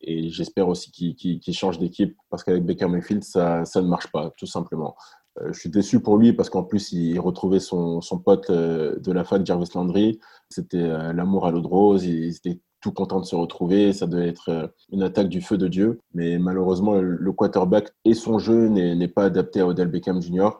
[0.00, 4.46] et j'espère aussi qu'il change d'équipe parce qu'avec Baker Mayfield ça ne marche pas tout
[4.46, 4.94] simplement.
[5.40, 8.98] Euh, je suis déçu pour lui parce qu'en plus, il retrouvait son, son pote euh,
[8.98, 10.20] de la fac, Jarvis Landry.
[10.48, 12.04] C'était euh, l'amour à l'eau de rose.
[12.04, 13.92] Ils étaient tout contents de se retrouver.
[13.92, 16.00] Ça devait être une attaque du feu de Dieu.
[16.14, 20.50] Mais malheureusement, le quarterback et son jeu n'est pas adapté à Odell Beckham Jr.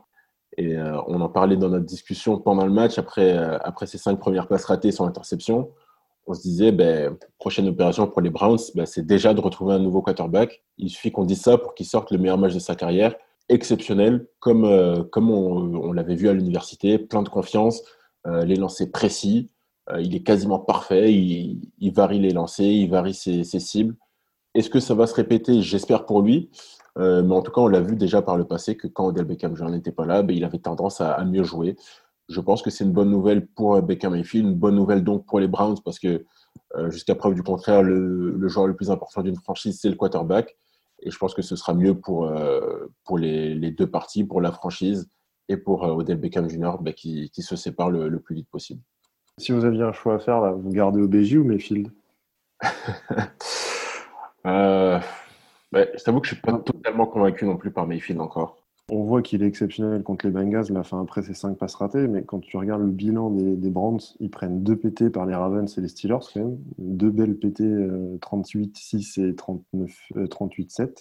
[0.57, 4.47] Et on en parlait dans notre discussion pendant le match, après, après ses cinq premières
[4.47, 5.73] passes ratées sans interception.
[6.29, 9.81] On se disait, ben, prochaine opération pour les Browns, ben, c'est déjà de retrouver un
[9.81, 10.63] nouveau quarterback.
[10.79, 13.17] Il suffit qu'on dise ça pour qu'il sorte le meilleur match de sa carrière
[13.53, 17.83] exceptionnel, comme, euh, comme on, l'avait vu à l'université, plein de confiance,
[18.27, 19.51] euh, les lancers précis,
[19.91, 23.95] euh, il est quasiment parfait, il, varie les lancers, il varie ses, cibles.
[24.55, 25.63] Est-ce que ça va se répéter?
[25.63, 26.51] J'espère pour lui.
[26.97, 29.57] mais en tout cas, on l'a vu déjà par le passé que quand Odell Beckham
[29.57, 29.71] Jr.
[29.71, 31.77] n'était pas là, ben, il avait tendance à, mieux jouer.
[32.29, 35.41] Je pense que c'est une bonne nouvelle pour Beckham Mayfield, une bonne nouvelle donc pour
[35.41, 36.25] les Browns parce que
[36.91, 40.57] jusqu'à preuve du contraire, le, le joueur le plus important d'une franchise, c'est le quarterback.
[41.03, 44.41] Et je pense que ce sera mieux pour, euh, pour les, les, deux parties, pour
[44.41, 45.11] la franchise
[45.49, 46.77] et pour euh, Odell Beckham Jr.
[46.81, 48.81] Bah, qui, qui, se séparent le, le, plus vite possible.
[49.39, 51.91] Si vous aviez un choix à faire, là, vous gardez OBJ ou Mayfield?
[54.45, 54.99] Euh,
[55.71, 58.62] bah, Je t'avoue que je ne suis pas totalement convaincu non plus par Mayfield encore
[58.93, 62.07] on voit qu'il est exceptionnel contre les Bengals, la fin après ses 5 passes ratées,
[62.09, 65.35] mais quand tu regardes le bilan des, des Browns, ils prennent deux PT par les
[65.35, 67.63] Ravens et les Steelers quand même, deux belles PT
[68.21, 70.83] 38-6 euh, et 38-7.
[70.83, 70.95] Euh,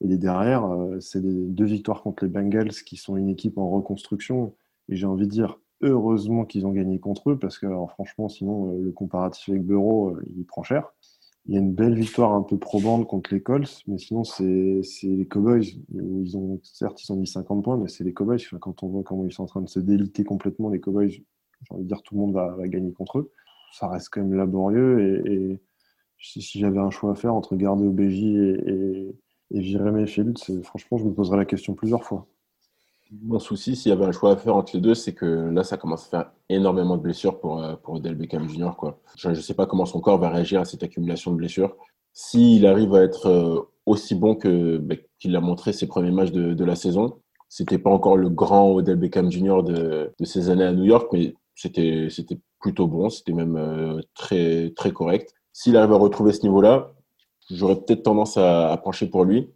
[0.00, 4.54] et derrière, euh, c'est deux victoires contre les Bengals qui sont une équipe en reconstruction.
[4.88, 8.78] Et j'ai envie de dire, heureusement qu'ils ont gagné contre eux, parce que franchement, sinon,
[8.80, 10.92] le comparatif avec Bureau, il prend cher.
[11.46, 14.82] Il y a une belle victoire un peu probante contre les Colts, mais sinon, c'est
[15.04, 15.66] les Cowboys.
[15.94, 18.38] Ils ont, certes, ils ont mis 50 points, mais c'est les Cowboys.
[18.60, 21.24] quand on voit comment ils sont en train de se déliter complètement, les Cowboys, j'ai
[21.70, 23.32] envie de dire tout le monde va, gagner contre eux.
[23.72, 25.26] Ça reste quand même laborieux.
[25.26, 25.60] Et,
[26.20, 29.16] si, j'avais un choix à faire entre garder OBJ et, et,
[29.52, 30.06] et virer
[30.64, 32.26] franchement, je me poserais la question plusieurs fois.
[33.10, 35.64] Mon souci, s'il y avait un choix à faire entre les deux, c'est que là,
[35.64, 38.72] ça commence à faire énormément de blessures pour, euh, pour Odell Beckham Jr.
[39.16, 41.74] Je ne sais pas comment son corps va réagir à cette accumulation de blessures.
[42.12, 46.52] S'il arrive à être euh, aussi bon bah, qu'il a montré ses premiers matchs de,
[46.52, 47.18] de la saison,
[47.48, 49.62] c'était pas encore le grand Odell Beckham Jr.
[49.62, 52.10] de, de ses années à New York, mais c'était
[52.60, 55.32] plutôt bon, c'était même euh, très correct.
[55.54, 56.92] S'il arrive à retrouver ce niveau-là,
[57.50, 59.48] j'aurais peut-être tendance à pencher pour lui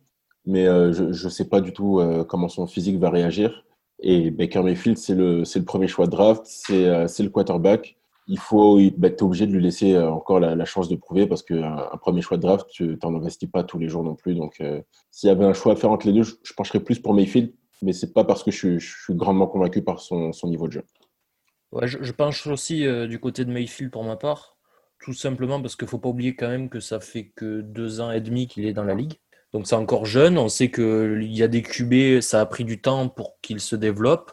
[0.44, 3.64] mais euh, je ne sais pas du tout euh, comment son physique va réagir.
[4.00, 7.96] Et Baker Mayfield, c'est le, le premier choix de draft, c'est euh, le quarterback.
[8.28, 11.88] Il faut, bah, es obligé de lui laisser encore la, chance de prouver parce qu'un
[11.92, 14.34] un premier choix de draft, tu n'en investis pas tous les jours non plus.
[14.36, 14.62] Donc,
[15.10, 17.52] s'il y avait un choix à faire entre les deux, je, pencherais plus pour Mayfield,
[17.82, 20.72] mais c'est pas parce que je, je, suis grandement convaincu par son, son niveau de
[20.72, 20.84] jeu.
[21.72, 24.56] Ouais, je, je penche aussi du côté de Mayfield pour ma part,
[25.00, 28.12] tout simplement parce qu'il faut pas oublier quand même que ça fait que deux ans
[28.12, 29.18] et demi qu'il est dans la ligue.
[29.52, 30.38] Donc c'est encore jeune.
[30.38, 33.76] On sait qu'il y a des QB, ça a pris du temps pour qu'ils se
[33.76, 34.32] développent.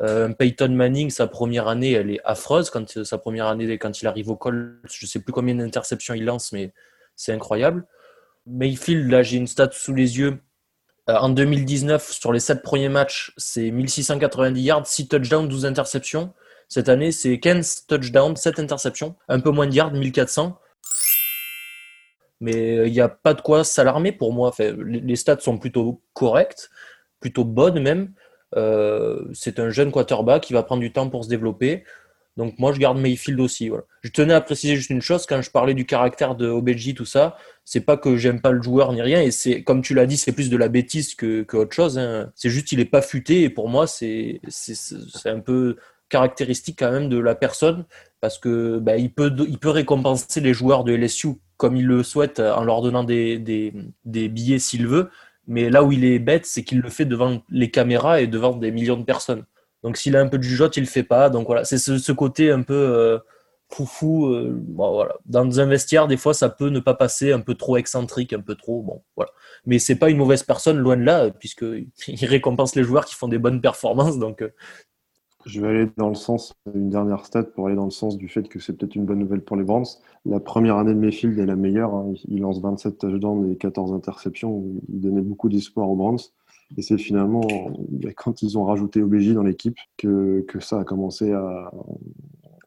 [0.00, 2.70] Euh, Peyton Manning, sa première année, elle est affreuse.
[2.70, 6.14] Quand, sa première année, quand il arrive au col, je ne sais plus combien d'interceptions
[6.14, 6.72] il lance, mais
[7.16, 7.86] c'est incroyable.
[8.46, 10.38] Mayfield, là j'ai une stat sous les yeux.
[11.10, 16.32] Euh, en 2019, sur les 7 premiers matchs, c'est 1690 yards, 6 touchdowns, 12 interceptions.
[16.68, 20.58] Cette année, c'est 15 touchdowns, 7 interceptions, un peu moins de yards, 1400
[22.40, 24.52] mais il n'y a pas de quoi s'alarmer pour moi.
[24.58, 26.70] les stats sont plutôt correctes,
[27.20, 28.12] plutôt bonnes même.
[28.56, 31.84] Euh, c'est un jeune quarterback qui va prendre du temps pour se développer.
[32.36, 33.70] Donc moi, je garde Mayfield aussi.
[34.02, 37.04] Je tenais à préciser juste une chose quand je parlais du caractère de OBJ, tout
[37.04, 37.36] ça.
[37.64, 39.20] C'est pas que j'aime pas le joueur ni rien.
[39.20, 41.98] Et c'est comme tu l'as dit, c'est plus de la bêtise que, autre chose.
[41.98, 42.30] Hein.
[42.36, 43.42] C'est juste qu'il est pas futé.
[43.42, 45.76] Et pour moi, c'est c'est un peu
[46.08, 47.84] caractéristique quand même de la personne
[48.20, 52.02] parce que bah, il peut il peut récompenser les joueurs de LSU comme il le
[52.02, 55.10] souhaite en leur donnant des, des, billets s'il veut.
[55.46, 58.56] Mais là où il est bête, c'est qu'il le fait devant les caméras et devant
[58.56, 59.44] des millions de personnes.
[59.82, 61.30] Donc s'il a un peu de jugeote, il le fait pas.
[61.30, 63.18] Donc voilà, c'est ce, côté un peu euh,
[63.70, 64.26] foufou.
[64.26, 64.62] Euh.
[65.26, 68.40] Dans un vestiaire, des fois, ça peut ne pas passer, un peu trop excentrique, un
[68.40, 68.82] peu trop.
[68.82, 69.30] Bon, voilà.
[69.66, 71.88] Mais c'est pas une mauvaise personne, loin de là, puisqu'il
[72.22, 74.18] récompense les joueurs qui font des bonnes performances.
[74.18, 74.52] Donc euh,
[75.46, 78.28] je vais aller dans le sens, une dernière stat pour aller dans le sens du
[78.28, 79.86] fait que c'est peut-être une bonne nouvelle pour les Browns.
[80.26, 81.94] La première année de Mayfield est la meilleure.
[81.94, 82.12] Hein.
[82.28, 84.64] Il lance 27 touchdowns et 14 interceptions.
[84.88, 86.18] Il donnait beaucoup d'espoir aux Browns.
[86.76, 87.40] Et c'est finalement
[88.16, 91.70] quand ils ont rajouté OBJ dans l'équipe que, que ça a commencé à,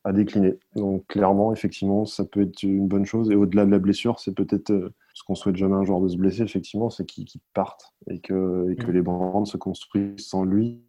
[0.03, 0.55] à décliner.
[0.75, 3.29] Donc clairement, effectivement, ça peut être une bonne chose.
[3.31, 6.07] Et au-delà de la blessure, c'est peut-être euh, ce qu'on souhaite jamais un joueur de
[6.07, 8.93] se blesser, effectivement, c'est qu'il parte et que, et que mm.
[8.93, 10.81] les Browns se construisent sans lui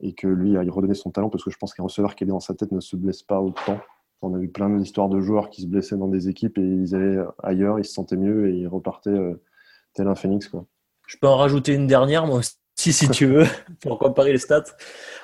[0.00, 2.26] et que lui aille redonner son talent parce que je pense qu'un receveur qui est
[2.26, 3.80] dans sa tête ne se blesse pas autant.
[4.22, 6.94] On a vu plein d'histoires de joueurs qui se blessaient dans des équipes et ils
[6.94, 9.40] allaient ailleurs, ils se sentaient mieux et ils repartaient euh,
[9.94, 10.48] tel un phénix.
[10.48, 10.66] Quoi.
[11.06, 13.46] Je peux en rajouter une dernière, moi aussi, si tu veux,
[13.80, 14.64] pour comparer les stats.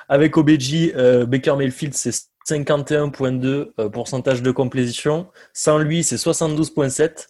[0.07, 2.11] Avec OBJ, euh, Baker Mayfield, c'est
[2.47, 5.27] 51,2 euh, pourcentage de complétion.
[5.53, 7.27] Sans lui, c'est 72,7.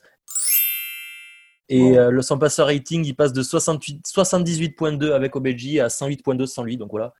[1.68, 6.78] Et le son passeur rating, il passe de 78,2 avec OBJ à 108,2 sans lui.
[6.78, 7.14] Donc voilà,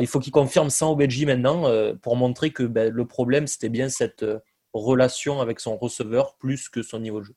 [0.00, 3.68] il faut qu'il confirme sans OBJ maintenant euh, pour montrer que ben, le problème, c'était
[3.68, 4.38] bien cette euh,
[4.72, 7.34] relation avec son receveur plus que son niveau de jeu.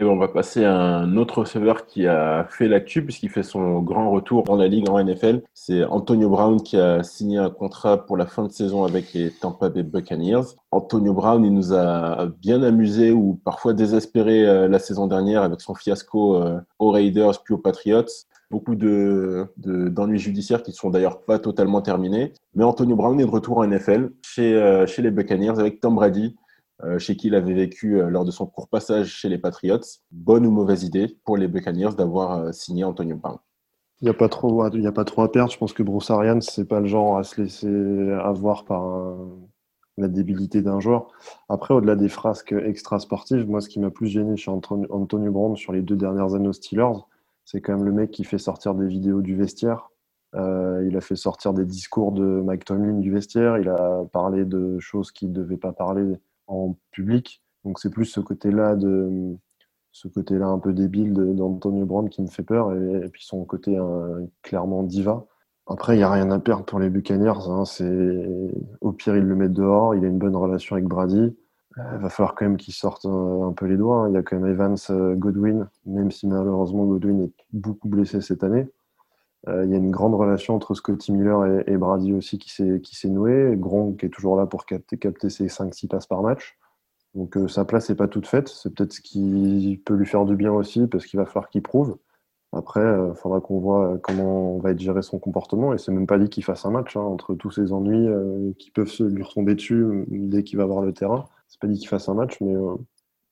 [0.00, 3.80] Et on va passer à un autre receveur qui a fait l'actu puisqu'il fait son
[3.82, 5.42] grand retour dans la ligue en NFL.
[5.52, 9.30] C'est Antonio Brown qui a signé un contrat pour la fin de saison avec les
[9.30, 10.56] Tampa Bay Buccaneers.
[10.70, 15.60] Antonio Brown, il nous a bien amusé ou parfois désespéré euh, la saison dernière avec
[15.60, 16.42] son fiasco
[16.78, 18.06] aux Raiders puis aux Patriots
[18.50, 22.32] beaucoup de, d'ennuis judiciaires qui ne sont d'ailleurs pas totalement terminés.
[22.54, 25.94] Mais Antonio Brown est de retour en NFL chez, euh, chez les Buccaneers avec Tom
[25.94, 26.40] Brady, euh,
[26.98, 29.80] chez qui il avait vécu euh, lors de son court passage chez les Patriots.
[30.10, 33.38] Bonne ou mauvaise idée pour les Buccaneers d'avoir signé Antonio Brown?
[34.00, 35.52] Il n'y a, pas trop, a pas à perdre.
[35.52, 39.14] Je pense que Bruce Arians, ce n'est pas le genre à se laisser avoir par
[39.98, 41.08] la débilité d'un joueur.
[41.50, 45.72] Après, au-delà des frasques extra-sportives, moi, ce qui m'a plus gêné chez Antonio Brown sur
[45.72, 47.04] les deux dernières années aux Steelers,
[47.44, 49.90] c'est quand même le mec qui fait sortir des vidéos du vestiaire.
[50.36, 53.58] Euh, il a fait sortir des discours de Mike Tomlin du vestiaire.
[53.58, 57.42] Il a parlé de choses qu'il ne devait pas parler en public.
[57.64, 59.36] Donc c'est plus ce côté-là de
[59.92, 63.76] ce côté-là un peu débile d'Antonio Brown qui me fait peur et, puis son côté
[63.76, 65.26] hein, clairement diva.
[65.66, 67.48] Après, il n'y a rien à perdre pour les Buccaneers.
[67.48, 67.64] Hein.
[67.64, 68.26] C'est
[68.80, 69.94] au pire ils le mettent dehors.
[69.94, 71.36] Il a une bonne relation avec Brady.
[71.76, 74.04] Il va falloir quand même qu'ils sortent un, peu les doigts.
[74.04, 74.08] Hein.
[74.08, 74.76] Il y a quand même Evans,
[75.16, 78.68] Godwin, même si malheureusement Godwin est beaucoup blessé cette année.
[79.46, 83.54] Il y a une grande relation entre Scotty Miller et, Brady aussi qui s'est nouée.
[83.56, 86.58] Gronk est toujours là pour capter, ses 5-6 passes par match.
[87.14, 88.48] Donc sa place n'est pas toute faite.
[88.48, 91.62] C'est peut-être ce qui peut lui faire du bien aussi parce qu'il va falloir qu'il
[91.62, 91.96] prouve.
[92.52, 95.72] Après, il euh, faudra qu'on voit comment va être géré son comportement.
[95.72, 98.52] Et c'est même pas dit qu'il fasse un match hein, entre tous ces ennuis euh,
[98.58, 101.26] qui peuvent se lui retomber dessus euh, dès qu'il va voir le terrain.
[101.48, 102.76] C'est pas dit qu'il fasse un match, mais a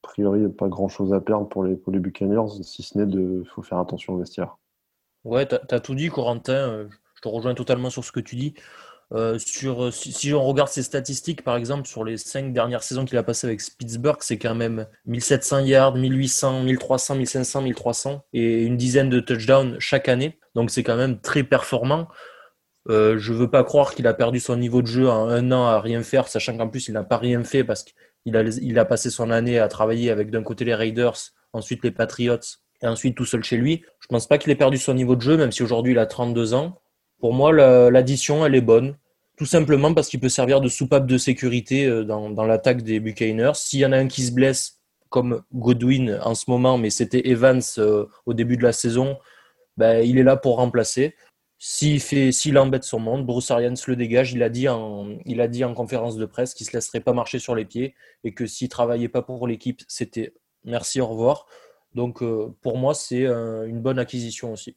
[0.03, 2.83] priori, il n'y a pas grand chose à perdre pour les, pour les Buccaneers, si
[2.83, 4.57] ce n'est de faut faire attention au vestiaire.
[5.25, 6.89] Ouais, tu as, tout dit, Corentin.
[7.15, 8.55] Je te rejoins totalement sur ce que tu dis.
[9.15, 13.07] Euh, sur, euh, si, on regarde ses statistiques, par exemple, sur les cinq dernières saisons
[13.07, 18.63] qu'il a passées avec Pittsburgh, c'est quand même 1700 yards, 1800, 1300, 1500, 1300 et
[18.65, 20.39] une dizaine de touchdowns chaque année.
[20.55, 22.09] Donc c'est quand même très performant.
[22.91, 25.67] Euh, je veux pas croire qu'il a perdu son niveau de jeu en un an
[25.67, 28.79] à rien faire, sachant qu'en plus il n'a pas rien fait parce qu'il a, il
[28.79, 31.19] a passé son année à travailler avec d'un côté les Raiders,
[31.53, 32.39] ensuite les Patriots
[32.83, 33.83] et ensuite tout seul chez lui.
[34.01, 36.07] Je pense pas qu'il ait perdu son niveau de jeu, même si aujourd'hui il a
[36.07, 36.81] 32 ans.
[37.21, 37.53] Pour moi,
[37.91, 38.97] l'addition, elle est bonne.
[39.37, 43.53] Tout simplement parce qu'il peut servir de soupape de sécurité euh, dans, l'attaque des Buccaneers.
[43.55, 47.29] S'il y en a un qui se blesse, comme Godwin en ce moment, mais c'était
[47.29, 49.17] Evans euh, au début de la saison,
[49.77, 51.15] ben, il est là pour remplacer.
[51.61, 54.33] S'il embête son monde, Bruce Arians le dégage.
[54.33, 57.13] Il a dit en, il a dit en conférence de presse qu'il se laisserait pas
[57.13, 61.47] marcher sur les pieds et que s'il travaillait pas pour l'équipe, c'était merci, au revoir.
[61.95, 64.77] Donc euh, pour moi, c'est une bonne acquisition aussi.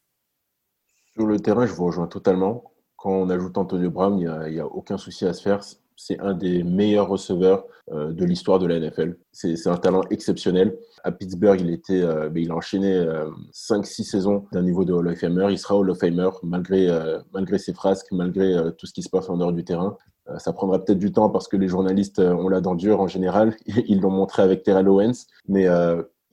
[1.14, 2.72] Sur le terrain, je vous rejoins totalement.
[2.96, 5.62] Quand on ajoute Antonio Brown, il n'y a, aucun souci à se faire.
[5.98, 9.18] C'est un des meilleurs receveurs euh, de l'histoire de la NFL.
[9.32, 10.78] C'est un talent exceptionnel.
[11.04, 13.04] À Pittsburgh, il, était, euh, il a enchaîné
[13.54, 15.48] 5-6 euh, saisons d'un niveau de Hall of Famer.
[15.50, 16.88] Il sera Hall of Famer malgré,
[17.34, 19.98] malgré ses frasques, malgré tout ce qui se passe en dehors du terrain.
[20.38, 23.56] ça prendra peut-être du temps parce que les journalistes ont la dent dure en général.
[23.66, 25.26] Ils l'ont montré avec Terrell Owens.
[25.48, 25.68] Mais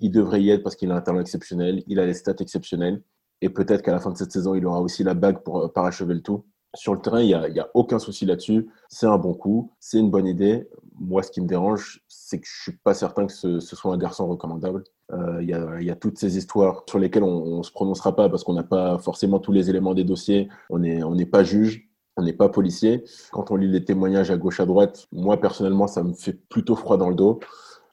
[0.01, 1.83] il devrait y être parce qu'il a un talent exceptionnel.
[1.87, 3.03] Il a les stats exceptionnelles.
[3.41, 5.69] Et peut-être qu'à la fin de cette saison, il aura aussi la bague pour euh,
[5.69, 6.45] parachever le tout.
[6.75, 8.69] Sur le terrain, il n'y a, aucun souci là-dessus.
[8.89, 10.69] C'est un bon coup, c'est une bonne idée.
[11.01, 13.99] Moi, ce qui me dérange, c'est que je suis pas certain que ce, soit un
[13.99, 14.85] garçon recommandable.
[15.13, 18.45] Euh, il y, a, toutes ces histoires sur lesquelles on ne se prononcera pas parce
[18.45, 20.49] qu'on n'a pas forcément tous les éléments des dossiers.
[20.69, 21.89] On n'est pas juge,
[22.19, 23.05] on n'est pas policier.
[23.33, 26.77] Quand on lit les témoignages à gauche, à droite, moi, personnellement, ça me fait plutôt
[26.77, 27.41] froid dans le dos.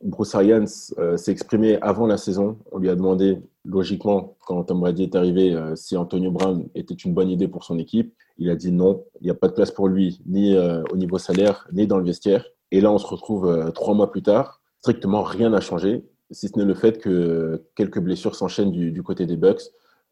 [0.03, 0.65] Bruce Arians
[0.99, 2.57] euh, s'est exprimé avant la saison.
[2.71, 6.93] On lui a demandé, logiquement, quand Tom Brady est arrivé, euh, si Antonio Brown était
[6.93, 8.13] une bonne idée pour son équipe.
[8.37, 10.97] Il a dit non, il n'y a pas de place pour lui, ni euh, au
[10.97, 12.45] niveau salaire, ni dans le vestiaire.
[12.71, 14.61] Et là, on se retrouve trois mois plus tard.
[14.81, 19.25] Strictement rien n'a changé, si ce n'est le fait que quelques blessures s'enchaînent du, côté
[19.25, 19.61] des Bucks.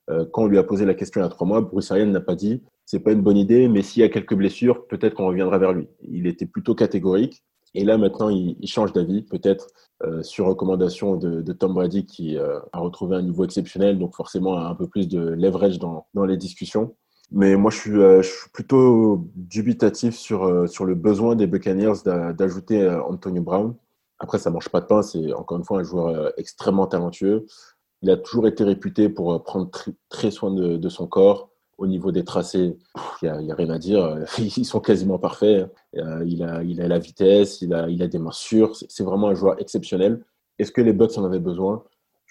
[0.07, 2.21] quand on lui a posé la question il y a trois mois, Bruce Arians n'a
[2.21, 5.27] pas dit c'est pas une bonne idée, mais s'il y a quelques blessures, peut-être qu'on
[5.27, 5.87] reviendra vers lui.
[6.01, 7.43] Il était plutôt catégorique.
[7.75, 9.67] Et là, maintenant, il, change d'avis, peut-être
[10.03, 14.57] euh, sur recommandation de, Tom Brady qui euh, a retrouvé un niveau exceptionnel, donc forcément
[14.57, 16.95] un peu plus de leverage dans, les discussions.
[17.31, 18.21] Mais moi, je suis, euh,
[18.53, 23.75] plutôt dubitatif sur, sur le besoin des Buccaneers d'ajouter Antonio Brown.
[24.19, 27.45] Après, ça ne mange pas de pain, c'est encore une fois un joueur extrêmement talentueux.
[28.03, 29.71] Il a toujours été réputé pour prendre
[30.09, 32.77] très soin de son corps, au niveau des tracés,
[33.21, 34.17] il n'y a, rien à dire.
[34.37, 35.71] Ils sont quasiment parfaits.
[35.95, 38.75] Euh, il, a, a la vitesse, il a, a des mains sûres.
[38.75, 40.23] C'est vraiment un joueur exceptionnel.
[40.59, 41.83] Est-ce que les Bucks en avaient besoin?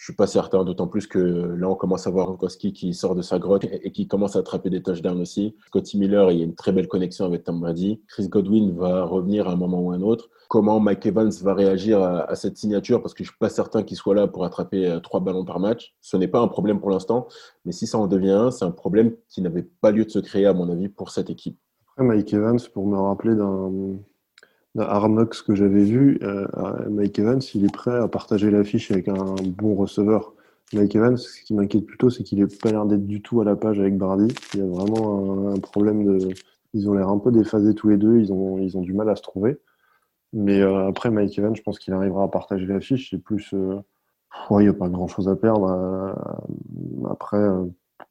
[0.02, 3.14] Je suis pas certain, d'autant plus que là, on commence à voir Gronkowski qui sort
[3.14, 5.54] de sa grotte et qui commence à attraper des touchdowns aussi.
[5.68, 8.02] Scotty Miller, il y a une très belle connexion avec Tom Brady.
[8.08, 10.28] Chris Godwin va revenir à un moment ou à un autre.
[10.48, 13.00] Comment Mike Evans va réagir à, cette signature?
[13.00, 15.60] Parce que je suis pas certain qu'il soit là pour attraper euh, trois ballons par
[15.60, 15.94] match.
[16.00, 17.28] Ce n'est pas un problème pour l'instant,
[17.64, 20.18] mais si ça en devient un, c'est un problème qui n'avait pas lieu de se
[20.18, 21.60] créer, à mon avis, pour cette équipe.
[21.96, 24.00] Mike Evans, pour me rappeler d'un
[24.78, 26.46] Arnox que j'avais vu, euh,
[26.88, 30.34] Mike Evans, il est prêt à partager l'affiche avec un bon receveur.
[30.72, 33.44] Mike Evans, ce qui m'inquiète plutôt, c'est qu'il n'est pas l'air d'être du tout à
[33.44, 34.34] la page avec Brady.
[34.54, 36.28] Il y a vraiment un, problème de.
[36.72, 39.10] Ils ont l'air un peu déphasés tous les deux, ils ont, ils ont du mal
[39.10, 39.58] à se trouver.
[40.32, 43.10] Mais euh, après, Mike Evans, je pense qu'il arrivera à partager l'affiche.
[43.10, 43.52] C'est plus.
[43.52, 43.80] Euh,
[44.50, 46.16] il n'y a pas grand chose à perdre.
[47.10, 47.46] après,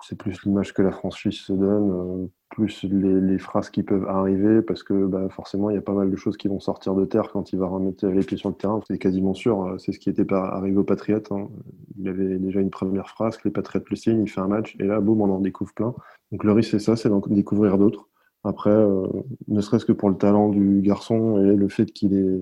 [0.04, 4.62] c'est plus l'image que la franchise se donne, euh, plus les, phrases qui peuvent arriver,
[4.62, 7.06] parce que bah, forcément, il y a pas mal de choses qui vont sortir de
[7.06, 8.80] terre quand il va remettre les pieds sur le terrain.
[8.88, 9.64] C'est quasiment sûr.
[9.64, 11.32] Euh, c'est ce qui était arrivé aux Patriotes.
[11.32, 11.50] Hein.
[11.98, 14.84] Il avait déjà une première phrase, les Patriotes le signent, il fait un match, et
[14.84, 15.94] là, boum, on en découvre plein.
[16.32, 18.08] Donc le risque, c'est ça, c'est d'en découvrir d'autres.
[18.44, 19.08] Après, euh,
[19.48, 22.42] ne serait-ce que pour le talent du garçon et le fait qu'il est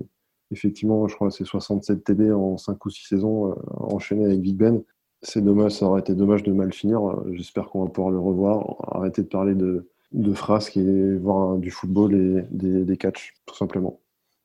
[0.51, 4.81] effectivement, je crois, c'est 67 TD en 5 ou 6 saisons enchaîné avec Big Ben
[5.21, 7.01] c'est dommage, ça aurait été dommage de mal finir.
[7.33, 8.75] J'espère qu'on va pouvoir le revoir.
[8.95, 13.55] Arrêter de parler de, de frasques et voir du football et des, des catchs, tout
[13.55, 13.99] simplement.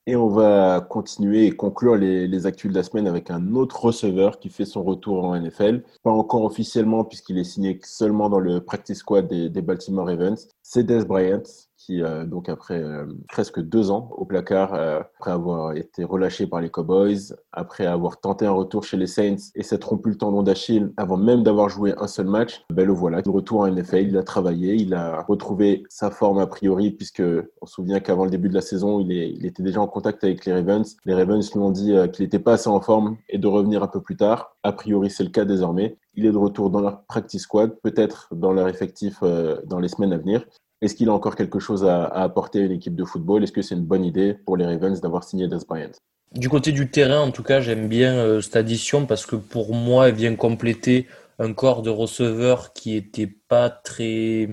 [0.06, 4.38] Et on va continuer et conclure les, les de la semaine avec un autre receveur
[4.38, 5.82] qui fait son retour en NFL.
[6.02, 10.48] Pas encore officiellement puisqu'il est signé seulement dans le practice squad des, des Baltimore Ravens.
[10.62, 11.42] C'est Des Bryant
[11.84, 16.46] qui, euh, donc après euh, presque deux ans au placard, euh, après avoir été relâché
[16.46, 20.16] par les Cowboys, après avoir tenté un retour chez les Saints et s'être rompu le
[20.16, 23.68] tendon d'Achille avant même d'avoir joué un seul match, ben le voilà, de retour en
[23.68, 27.22] NFL, il a travaillé, il a retrouvé sa forme a priori, puisque
[27.60, 30.44] on se souvient qu'avant le début de la saison, il, était déjà en contact avec
[30.46, 30.96] les Ravens.
[31.04, 33.88] Les Ravens lui ont dit qu'il n'était pas assez en forme et de revenir un
[33.88, 34.56] peu plus tard.
[34.62, 35.96] A priori, c'est le cas désormais.
[36.14, 40.12] Il est de retour dans leur practice squad, peut-être dans leur effectif dans les semaines
[40.12, 40.46] à venir.
[40.84, 43.42] Est-ce qu'il a encore quelque chose à, apporter à une équipe de football?
[43.42, 45.92] Est-ce que c'est une bonne idée pour les Ravens d'avoir signé Des Bryant?
[46.32, 49.74] Du côté du terrain, en tout cas, j'aime bien euh, cette addition parce que pour
[49.74, 51.06] moi, elle vient compléter
[51.38, 54.50] un corps de receveurs qui était pas très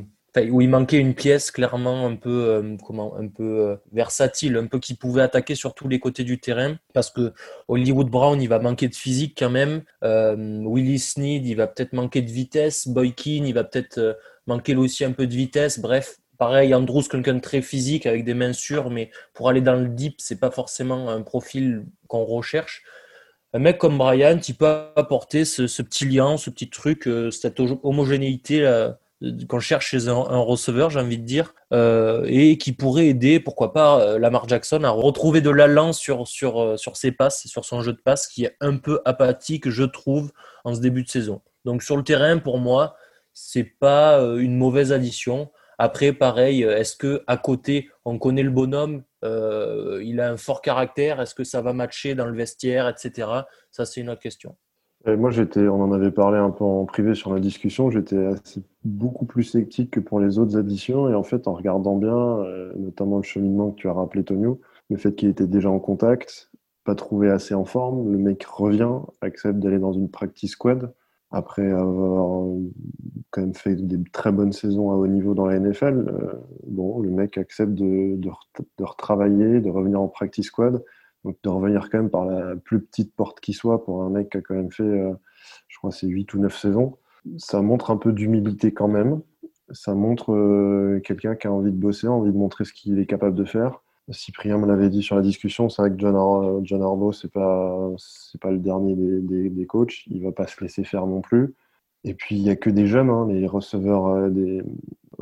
[0.50, 4.68] où il manquait une pièce clairement un peu euh, comment un peu euh, versatile, un
[4.68, 7.34] peu qui pouvait attaquer sur tous les côtés du terrain parce que
[7.68, 11.94] Hollywood Brown il va manquer de physique quand même, euh, Willie Sneed il va peut-être
[11.94, 14.18] manquer de vitesse, Boykin il va peut-être
[14.48, 16.18] manquer aussi un peu de vitesse, bref.
[16.42, 19.88] Pareil, Andrews, quelqu'un de très physique avec des mains sûres, mais pour aller dans le
[19.88, 22.84] deep, c'est pas forcément un profil qu'on recherche
[23.54, 28.66] un mec comme Brian, il peut apporter ce, petit lien, ce petit truc, cette homogénéité
[29.48, 33.72] qu'on cherche chez un, receveur, j'ai envie de dire, euh, et qui pourrait aider, pourquoi
[33.72, 37.66] pas, euh, Lamar Jackson à retrouver de l'allant sur, sur, euh, sur ses passes, sur
[37.66, 40.32] son jeu de passe, qui est un peu apathique, je trouve,
[40.64, 41.42] en ce début de saison.
[41.66, 42.96] Donc sur le terrain, pour moi,
[43.34, 45.52] c'est pas une mauvaise addition.
[45.84, 51.20] Après, pareil, est-ce que à côté, on connaît le bonhomme, il a un fort caractère,
[51.20, 53.28] est-ce que ça va matcher dans le vestiaire, etc.
[53.72, 54.56] Ça, c'est une autre question
[55.08, 57.90] moi, j'étais, on en avait parlé un peu en privé sur la discussion.
[57.90, 58.30] J'étais
[58.84, 61.10] beaucoup plus sceptique que pour les autres additions.
[61.10, 64.62] Et en fait, en regardant bien, euh, notamment le cheminement que tu as rappelé, Tonio,
[64.90, 66.52] le fait qu'il était déjà en contact,
[66.84, 70.94] pas trouvé assez en forme, le mec revient, accepte d'aller dans une practice squad
[71.32, 72.46] après avoir
[73.30, 76.10] quand même fait des très bonnes saisons à haut niveau dans la NFL.
[76.10, 76.34] Euh,
[76.68, 80.84] bon, le mec accepte de, de, retravailler, de revenir en practice squad.
[81.24, 84.32] Donc de revenir quand même par la plus petite porte qui soit pour un mec
[84.32, 85.14] qui a quand même fait, euh,
[85.68, 86.98] je crois, c'est 8 ou 9 saisons,
[87.38, 89.22] ça montre un peu d'humilité quand même.
[89.70, 93.06] Ça montre euh, quelqu'un qui a envie de bosser, envie de montrer ce qu'il est
[93.06, 93.82] capable de faire.
[94.12, 97.32] Cyprien me l'avait dit sur la discussion, c'est vrai que John, Ar John Harbaugh, c'est
[97.32, 97.90] pas,
[98.40, 100.06] pas le dernier des, des, coachs.
[100.08, 101.56] Il va pas se laisser faire non plus.
[102.04, 104.64] Et puis, il y a que des jeunes, hein, les receveurs euh, des,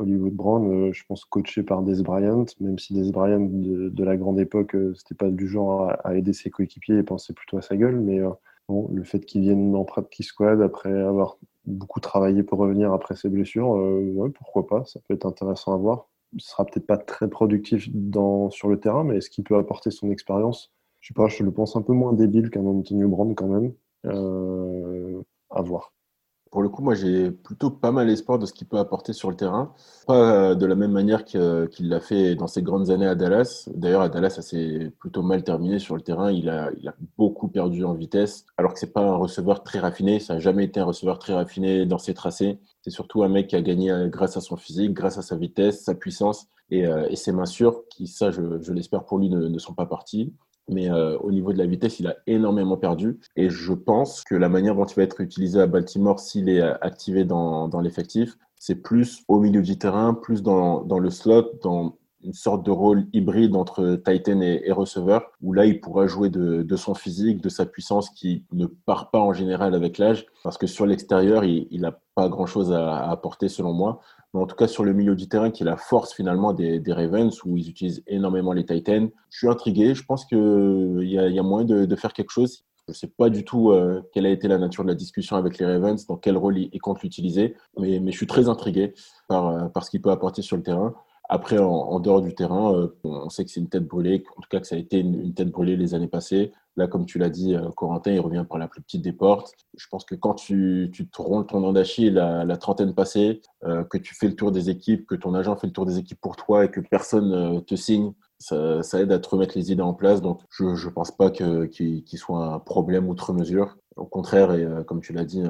[0.00, 4.16] Hollywood Brown, euh, je pense coaché par Des Bryant, même si Des Bryant de, la
[4.16, 7.62] grande époque, euh, c'était pas du genre à, aider ses coéquipiers et penser plutôt à
[7.62, 8.30] sa gueule, mais euh,
[8.92, 13.28] le fait qu'il vienne en practice squad après avoir beaucoup travaillé pour revenir après ses
[13.28, 13.76] blessures,
[14.34, 16.08] pourquoi pas, ça peut être intéressant à voir.
[16.38, 17.88] Sera peut-être pas très productif
[18.50, 20.72] sur le terrain, mais est-ce qu'il peut apporter son expérience?
[21.00, 23.72] Je sais pas, je le pense un peu moins débile qu'un Antonio Brown quand même.
[25.50, 25.92] à voir.
[26.50, 29.30] Pour le coup, moi, j'ai plutôt pas mal espoir de ce qu'il peut apporter sur
[29.30, 29.72] le terrain.
[30.08, 33.68] Pas de la même manière qu'il l'a fait dans ses grandes années à Dallas.
[33.72, 36.32] D'ailleurs, à Dallas, ça s'est plutôt mal terminé sur le terrain.
[36.32, 36.72] Il a,
[37.16, 40.18] beaucoup perdu en vitesse, alors que c'est pas un receveur très raffiné.
[40.18, 42.58] Ça n'a jamais été un receveur très raffiné dans ses tracés.
[42.82, 45.84] C'est surtout un mec qui a gagné grâce à son physique, grâce à sa vitesse,
[45.84, 49.58] sa puissance et, euh, ses mains sûres, qui, ça, je, l'espère pour lui, ne, ne
[49.58, 50.32] sont pas partis
[50.70, 53.18] mais euh, au niveau de la vitesse, il a énormément perdu.
[53.36, 56.60] Et je pense que la manière dont il va être utilisé à Baltimore, s'il est
[56.60, 61.10] euh, activé dans, dans l'effectif, c'est plus au milieu du terrain, plus dans, dans, le
[61.10, 65.80] slot, dans une sorte de rôle hybride entre Titan et, et receveur, où là, il
[65.80, 69.98] pourra jouer de, son physique, de sa puissance qui ne part pas en général avec
[69.98, 74.00] l'âge, parce que sur l'extérieur, il n'a pas grand-chose à, apporter selon moi
[74.32, 76.80] mais en tout cas sur le milieu du terrain, qui est la force finalement des,
[76.92, 79.10] Ravens, où ils utilisent énormément les Titans.
[79.28, 82.62] Je suis intrigué, je pense qu'il y, a, y a moyen de, faire quelque chose.
[82.86, 85.34] Je ne sais pas du tout euh, quelle a été la nature de la discussion
[85.34, 88.94] avec les Ravens, dans quel rôle ils, comptent l'utiliser, mais, mais, je suis très intrigué
[89.26, 90.94] par, euh, par ce qu'il peut apporter sur le terrain.
[91.32, 94.48] Après, en, dehors du terrain, euh, on sait que c'est une tête brûlée, en tout
[94.50, 96.50] cas que ça a été une, tête brûlée les années passées.
[96.76, 99.54] Là, comme tu l'as dit, euh, Corentin, il revient par la plus petite des portes.
[99.76, 103.96] Je pense que quand tu, tu te rondes ton d'Achille la, trentaine passée, euh, que
[103.96, 106.34] tu fais le tour des équipes, que ton agent fait le tour des équipes pour
[106.34, 109.94] toi et que personne euh, te signe, ça, aide à te remettre les idées en
[109.94, 110.20] place.
[110.20, 113.76] Donc, je ne pense pas qu'il qu soit un problème outre mesure.
[113.94, 115.44] Au contraire, et comme tu l'as dit,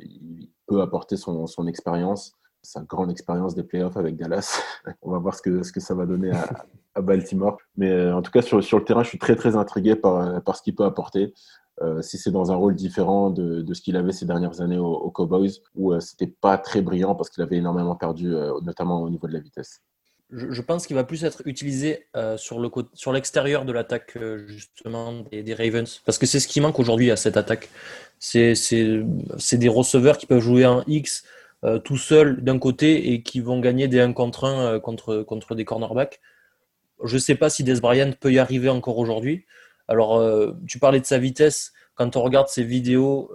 [0.00, 4.60] il peut apporter son expérience sa grande expérience des playoffs avec Dallas.
[5.02, 7.58] On va voir ce que, ce que ça va donner à, Baltimore.
[7.76, 10.42] Mais euh, en tout cas, sur, sur, le terrain, je suis très, très intrigué par,
[10.42, 11.32] par ce qu'il peut apporter.
[11.82, 14.78] Euh, si c'est dans un rôle différent de, de ce qu'il avait ces dernières années
[14.78, 18.52] aux, aux Cowboys, où euh, c'était pas très brillant parce qu'il avait énormément perdu, euh,
[18.62, 19.80] notamment au niveau de la vitesse.
[20.30, 22.60] je, pense qu'il va plus être utilisé euh, sur,
[22.92, 26.00] sur l'extérieur de l'attaque euh, justement des, Ravens.
[26.04, 27.68] Parce que c'est ce qui manque aujourd'hui à cette attaque.
[28.20, 28.54] C'est,
[29.52, 31.24] des receveurs qui peuvent jouer en X
[31.64, 35.54] euh, tout seul d'un côté et qui vont gagner des 1 contre 1 contre, contre
[35.54, 36.20] des cornerbacks.
[37.02, 39.46] Je ne sais pas si Des Bryant peut y arriver encore aujourd'hui.
[39.88, 40.22] Alors,
[40.66, 41.72] tu parlais de sa vitesse.
[41.96, 43.30] Quand on regarde ses vidéos,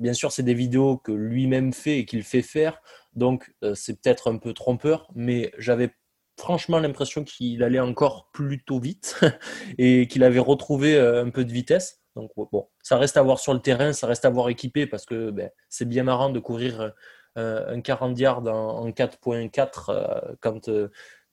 [0.00, 2.80] bien sûr, c'est des vidéos que lui-même fait et qu'il fait faire.
[3.14, 5.92] Donc, c'est peut-être un peu trompeur, mais j'avais
[6.36, 9.20] franchement l'impression qu'il allait encore plutôt vite
[9.78, 12.02] et qu'il avait retrouvé euh, un peu de vitesse.
[12.14, 15.04] Donc bon, ça reste à voir sur le terrain, ça reste à voir équipé parce
[15.04, 16.90] que ben, c'est bien marrant de courir euh,
[17.36, 20.70] un 40 yards en, 4.4 euh, quand tu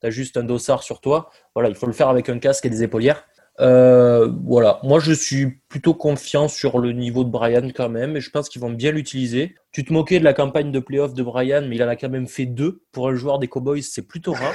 [0.03, 1.29] as juste un dossard sur toi.
[1.55, 3.25] Voilà, il faut le faire avec un casque et des épaulières.
[3.57, 8.29] voilà, moi je suis plutôt confiant sur le niveau de Brian quand même et je
[8.29, 9.55] pense qu'ils vont bien l'utiliser.
[9.71, 12.09] Tu te moquais de la campagne de playoff de Brian, mais il en a quand
[12.09, 12.83] même fait deux.
[12.91, 14.53] Pour un joueur des Cowboys, c'est plutôt rare.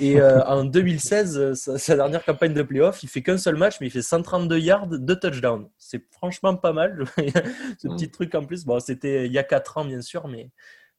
[0.00, 3.76] Et euh, en 2016, euh, sa, dernière campagne de playoff, il fait qu'un seul match,
[3.80, 5.68] mais il fait 132 yards, de touchdowns.
[5.78, 7.04] C'est franchement pas mal.
[7.78, 10.50] Ce petit truc en plus, bon, c'était il y a 4 ans, bien sûr, mais,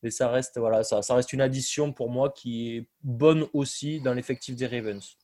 [0.01, 3.99] mais ça, reste, voilà, ça, ça reste une addition pour moi qui est bonne aussi
[3.99, 5.17] dans l'effectif des Ravens.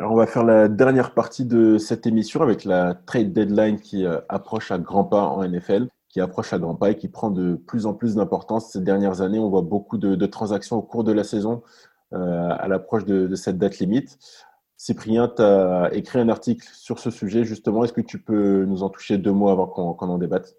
[0.00, 4.04] Alors, on va faire la dernière partie de cette émission avec la trade deadline qui
[4.04, 5.88] euh, approche à grands pas en NFL
[6.18, 9.20] qui approche à grands pas et qui prend de plus en plus d'importance ces dernières
[9.20, 9.38] années.
[9.38, 11.62] On voit beaucoup de, transactions au cours de la saison
[12.12, 14.18] euh, à l'approche de, cette date limite.
[14.76, 17.84] Cyprien, tu as écrit un article sur ce sujet justement.
[17.84, 20.56] Est-ce que tu peux nous en toucher deux mots avant qu'on en débatte?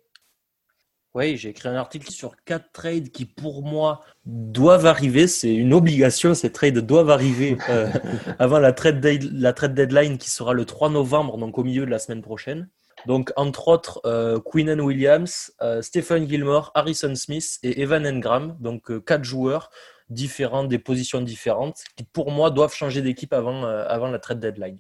[1.14, 5.28] Oui, j'ai écrit un article sur quatre trades qui, pour moi, doivent arriver.
[5.28, 7.90] C'est une obligation, ces trades doivent arriver euh,
[8.40, 11.92] avant la trade, la trade deadline qui sera le 3 novembre, donc au milieu de
[11.92, 12.70] la semaine prochaine.
[13.06, 18.58] Donc, entre autres, euh, Williams, euh, Stephen Gilmore, Harrison Smith et Evan Engram.
[18.60, 19.70] Donc, euh, quatre joueurs
[20.10, 24.80] différents, des positions différentes, qui pour moi doivent changer d'équipe avant, avant la trade deadline.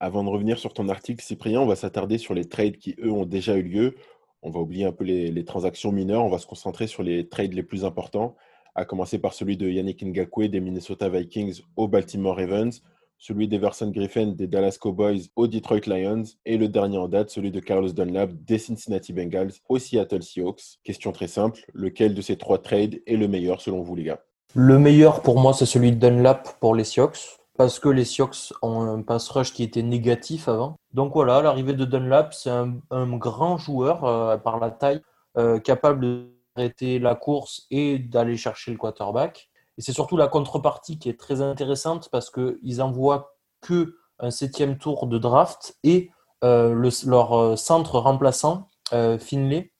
[0.00, 3.12] Avant de revenir sur ton article, Cyprien, on va s'attarder sur les trades qui, eux,
[3.12, 3.94] ont déjà eu lieu.
[4.42, 6.24] On va oublier un peu les, les, transactions mineures.
[6.24, 8.36] On va se concentrer sur les trades les plus importants,
[8.74, 12.82] à commencer par celui de Yannick Ngakwe des Minnesota Vikings aux Baltimore Ravens
[13.18, 17.50] celui d'Everson Griffin des Dallas Cowboys aux Detroit Lions et le dernier en date, celui
[17.50, 20.78] de Carlos Dunlap des Cincinnati Bengals aux Seattle Seahawks.
[20.84, 24.20] Question très simple, lequel de ces trois trades est le meilleur selon vous les gars?
[24.54, 28.52] Le meilleur pour moi c'est celui de Dunlap pour les Seahawks parce que les Seahawks
[28.62, 30.76] ont un pass rush qui était négatif avant.
[30.92, 35.02] Donc voilà, l'arrivée de Dunlap, c'est un, grand joueur euh, par la taille,
[35.38, 39.50] euh, capable d'arrêter la course et d'aller chercher le quarterback.
[39.78, 44.78] Et c'est surtout la contrepartie qui est très intéressante parce qu'ils envoient que un septième
[44.78, 46.10] tour de draft et
[46.44, 49.70] euh, leur euh, centre remplaçant, euh, Finlay,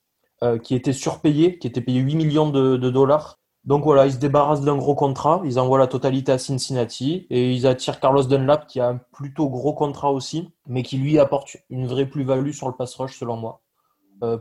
[0.63, 3.39] qui était surpayé, qui était payé 8 millions de, dollars.
[3.65, 7.51] Donc voilà, ils se débarrassent d'un gros contrat, ils envoient la totalité à Cincinnati et
[7.51, 11.57] ils attirent Carlos Dunlap qui a un plutôt gros contrat aussi, mais qui lui apporte
[11.71, 13.63] une vraie plus-value sur le pass rush selon moi.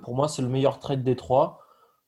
[0.02, 1.62] pour moi, c'est le meilleur trade des trois.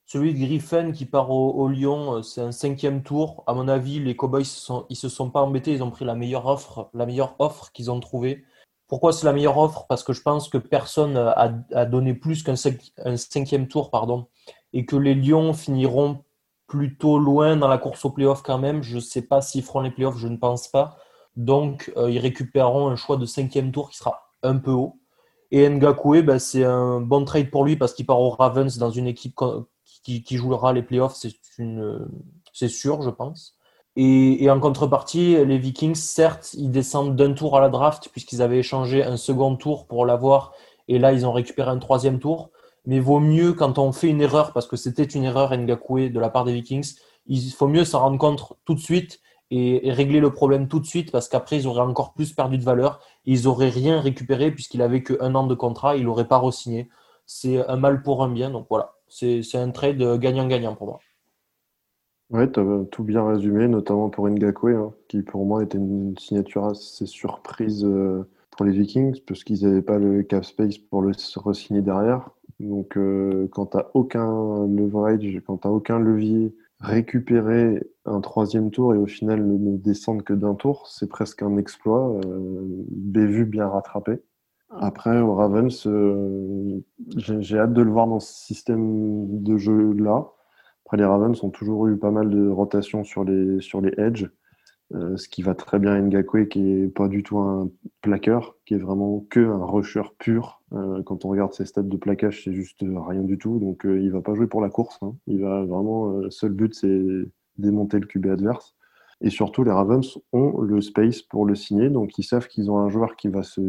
[0.07, 3.43] Celui de Griffin qui part au, Lyon, euh, c'est un cinquième tour.
[3.47, 4.45] À mon avis, les Cowboys
[4.89, 5.73] ne se sont pas embêtés.
[5.73, 8.45] Ils ont pris la meilleure offre, la meilleure offre qu'ils ont trouvée.
[8.87, 9.87] Pourquoi c'est la meilleure offre?
[9.87, 14.27] Parce que je pense que personne a, donné plus qu'un cinquième tour, pardon,
[14.73, 16.23] et que les Lions finiront
[16.67, 18.83] plutôt loin dans la course aux playoffs quand même.
[18.83, 20.97] Je ne sais pas s'ils feront les playoffs, je ne pense pas.
[21.35, 24.99] Donc, euh, ils récupéreront un choix de cinquième tour qui sera un peu haut.
[25.49, 28.91] Et Ngakoué, ben, c'est un bon trade pour lui parce qu'il part au Ravens dans
[28.91, 29.35] une équipe
[30.05, 31.15] qui, jouera les playoffs,
[32.53, 33.55] c'est sûr, je pense.
[33.95, 38.59] Et, en contrepartie, les Vikings, certes, ils descendent d'un tour à la draft puisqu'ils avaient
[38.59, 40.53] échangé un second tour pour l'avoir,
[40.87, 42.51] et là ils ont récupéré un troisième tour.
[42.85, 46.19] Mais vaut mieux quand on fait une erreur, parce que c'était une erreur Ngakoué de
[46.19, 46.93] la part des Vikings,
[47.25, 50.85] il faut mieux s'en rendre compte tout de suite et, régler le problème tout de
[50.85, 54.81] suite parce qu'après ils auraient encore plus perdu de valeur ils n'auraient rien récupéré puisqu'il
[54.81, 56.89] avait qu'un an de contrat, il n'aurait pas re-signé.
[57.25, 60.99] C'est un mal pour un bien, donc voilà c'est un trade gagnant-gagnant pour moi.
[62.31, 66.17] Oui, tu as tout bien résumé, notamment pour Ngakwe, hein, qui pour moi était une
[66.17, 71.03] signature assez surprise euh, pour les Vikings, parce qu'ils n'avaient pas le cap space pour
[71.03, 72.31] le re-signer derrière.
[72.59, 78.97] Donc, euh, quand tu aucun leverage, quand tu aucun levier, récupérer un troisième tour et
[78.97, 82.19] au final ne descendre que d'un tour, c'est presque un exploit.
[82.25, 84.19] Euh, Bévu bien rattrapé.
[84.79, 86.79] Après, au Ravens, euh,
[87.17, 90.27] j'ai hâte de le voir dans ce système de jeu-là.
[90.85, 94.29] Après, les Ravens ont toujours eu pas mal de rotation sur les, sur les edges,
[94.93, 97.69] euh, ce qui va très bien à Ngakwe, qui est pas du tout un
[98.01, 100.61] plaqueur, qui est vraiment que un rusher pur.
[100.73, 103.59] Euh, quand on regarde ses stats de plaquage, c'est juste rien du tout.
[103.59, 104.97] Donc, il va pas jouer pour la course.
[105.01, 105.15] Hein.
[105.27, 107.03] Il va vraiment, seul but, c'est
[107.57, 108.75] démonter le QB adverse.
[109.21, 112.79] Et surtout, les Ravens ont le space pour le signer, donc ils savent qu'ils ont
[112.79, 113.61] un joueur qui va se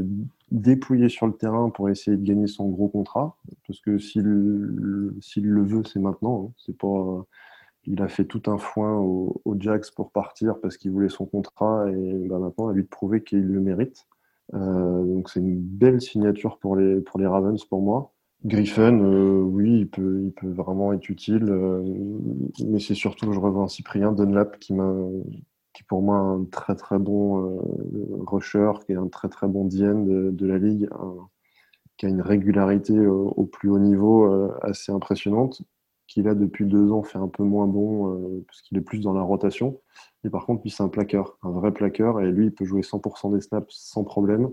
[0.51, 3.37] dépouiller sur le terrain pour essayer de gagner son gros contrat,
[3.67, 6.53] parce que s'il le veut, c'est maintenant.
[6.69, 6.73] Hein.
[6.79, 7.27] Pas,
[7.85, 11.27] il a fait tout un foin au, au Jax pour partir parce qu'il voulait son
[11.27, 14.07] contrat, et bah, maintenant, à lui de prouver qu'il le mérite.
[14.55, 18.13] Euh, donc c'est une belle signature pour les, pour les Ravens pour moi.
[18.47, 21.83] Griffin, euh, oui, il peut, vraiment être utile, euh,
[22.65, 24.95] mais c'est surtout, je revois Cyprien Dunlap qui m'a,
[25.73, 27.59] qui pour moi un très très bon
[28.27, 30.89] rusher, qui est un très très bon DN de, de la ligue,
[31.97, 35.63] qui a une régularité au plus haut niveau assez impressionnante,
[36.07, 39.13] qui là depuis deux ans fait un peu moins bon parce qu'il est plus dans
[39.13, 39.81] la rotation.
[40.25, 42.83] Et par contre, lui, c'est un plaqueur, un vrai plaqueur, et lui, il peut jouer
[42.83, 44.51] 100% des snaps sans problème.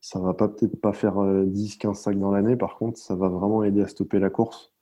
[0.00, 3.62] Ça va peut-être pas faire 10-15 euh, sacs dans l'année, par contre, ça va vraiment
[3.64, 4.72] aider à stopper la course.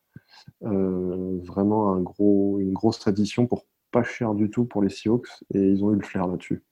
[0.62, 5.28] Euh, vraiment un gros, une grosse addition pour pas cher du tout pour les Seahawks,
[5.52, 6.62] et ils ont eu le flair là-dessus.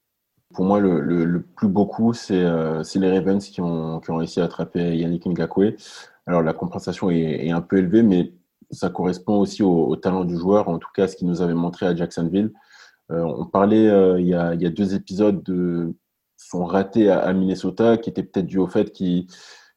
[0.54, 4.40] Pour moi, le, plus beau coup, euh, c'est les Ravens qui ont, qui ont, réussi
[4.40, 5.74] à attraper Yannick Ngakwe.
[6.26, 8.32] Alors, la compensation est, un peu élevée, mais
[8.70, 11.86] ça correspond aussi au, talent du joueur, en tout cas ce qu'il nous avait montré
[11.86, 12.52] à Jacksonville.
[13.08, 15.94] On parlait il y, a, deux épisodes de
[16.36, 19.26] son raté à, Minnesota, qui était peut-être dû au fait qu'il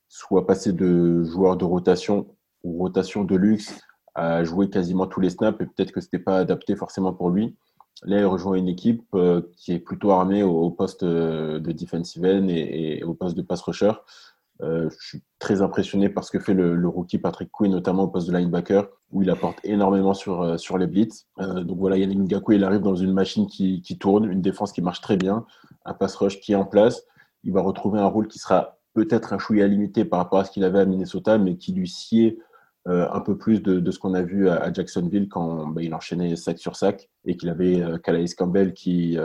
[0.08, 2.28] soit passé de joueur de rotation
[2.64, 3.80] ou rotation de luxe
[4.16, 7.30] à jouer quasiment tous les snaps et peut-être que ce n'était pas adapté forcément pour
[7.30, 7.56] lui.
[8.04, 12.48] Là, il rejoint une équipe euh, qui est plutôt armée au, poste de defensive end
[12.48, 13.92] et, au poste de pass rusher.
[14.62, 18.08] Euh, je suis très impressionné par ce que fait le, rookie Patrick Quinn, notamment au
[18.08, 21.28] poste de linebacker, où il apporte énormément sur, euh, sur les blitz.
[21.40, 24.72] Euh, donc voilà, Yannick Ngakoue, il arrive dans une machine qui, qui, tourne, une défense
[24.72, 25.46] qui marche très bien,
[25.86, 27.04] un pass rush qui est en place.
[27.44, 30.52] Il va retrouver un rôle qui sera peut-être un chouïa limité par rapport à ce
[30.52, 32.40] qu'il avait à Minnesota, mais qui lui sied
[32.86, 36.36] un peu plus de, de ce qu'on a vu à, Jacksonville quand bah, il enchaînait
[36.36, 39.16] sac sur sac et qu'il avait Calais Campbell qui,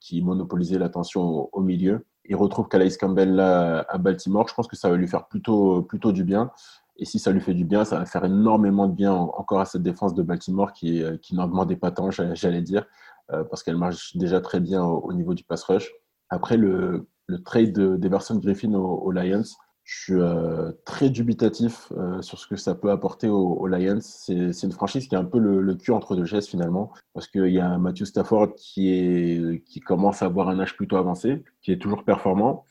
[0.00, 4.66] qui monopolisait l'attention au, au milieu il retrouve Calais Campbell là à Baltimore, je pense
[4.66, 6.50] que ça va lui faire plutôt, plutôt du bien.
[6.96, 9.64] Et si ça lui fait du bien, ça va faire énormément de bien encore à
[9.64, 12.86] cette défense de Baltimore qui, qui n'en demandait pas tant, j'allais dire,
[13.32, 15.90] euh, parce qu'elle marche déjà très bien au, niveau du pass rush.
[16.30, 19.42] Après le, le trade d'Everson Griffin aux Lions,
[19.84, 23.98] je suis euh, très dubitatif euh, sur ce que ça peut apporter aux, Lions.
[24.00, 27.48] C'est une franchise qui a un peu le, cul entre deux chaises finalement, parce qu'il
[27.48, 31.78] y a Matthew Stafford qui, est, commence à avoir un âge plutôt avancé, qui est
[31.78, 32.64] toujours performant.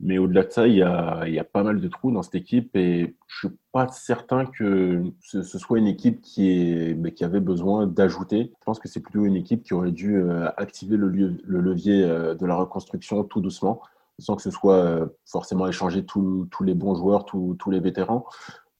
[0.00, 3.16] Mais au-delà de ça, il y, a, pas mal de trous dans cette équipe et
[3.28, 8.52] je suis pas certain que ce, soit une équipe qui, est, qui avait besoin d'ajouter.
[8.58, 11.08] Je pense que c'est plutôt une équipe qui aurait dû euh, activer le
[11.46, 13.80] levier de la reconstruction tout doucement
[14.18, 18.26] sans que ce soit euh, forcément échanger tous les bons joueurs, tous les vétérans,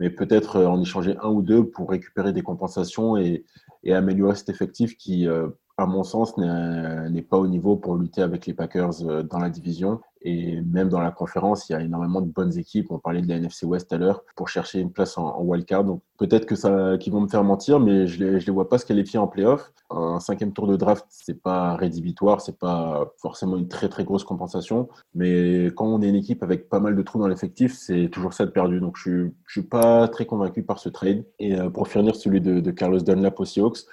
[0.01, 3.45] mais peut-être euh, en échanger un ou deux pour récupérer des compensations et,
[3.85, 5.49] et améliorer cet effectif qui, euh,
[5.79, 10.01] à mon sens, n'est pas au niveau pour lutter avec les Packers dans la division.
[10.23, 12.91] Et même dans la conférence, il y a énormément de bonnes équipes.
[12.91, 15.85] On parlait de la NFC West à l'heure pour chercher une place en, wildcard.
[15.85, 18.79] Donc peut-être que ça, qu'ils vont me faire mentir, mais je je les vois pas
[18.79, 19.73] se qualifier en playoff.
[19.91, 24.25] Un cinquième tour de draft, c'est pas rédhibitoire, c'est pas forcément une très très grosse
[24.25, 24.89] compensation.
[25.15, 28.33] Mais quand on est une équipe avec pas mal de trous dans l'effectif, c'est toujours
[28.33, 28.81] ça de perdu.
[28.81, 31.25] Donc je, je suis pas très convaincu par ce trade.
[31.39, 33.87] Et euh, pour finir, celui de, de Carlos Dunlap aux Seahawks.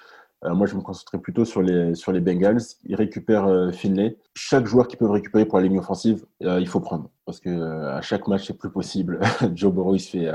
[0.46, 2.62] Euh, moi, je me concentrer plutôt sur les, sur les Bengals.
[2.84, 4.18] Ils récupèrent euh, Finlay.
[4.36, 7.10] Chaque joueur qu'ils peuvent récupérer pour la ligne offensive, euh, il faut prendre.
[7.26, 7.50] Parce que
[7.88, 9.20] à chaque match, c'est plus possible.
[9.56, 10.32] Joe Burrow, il se, fait,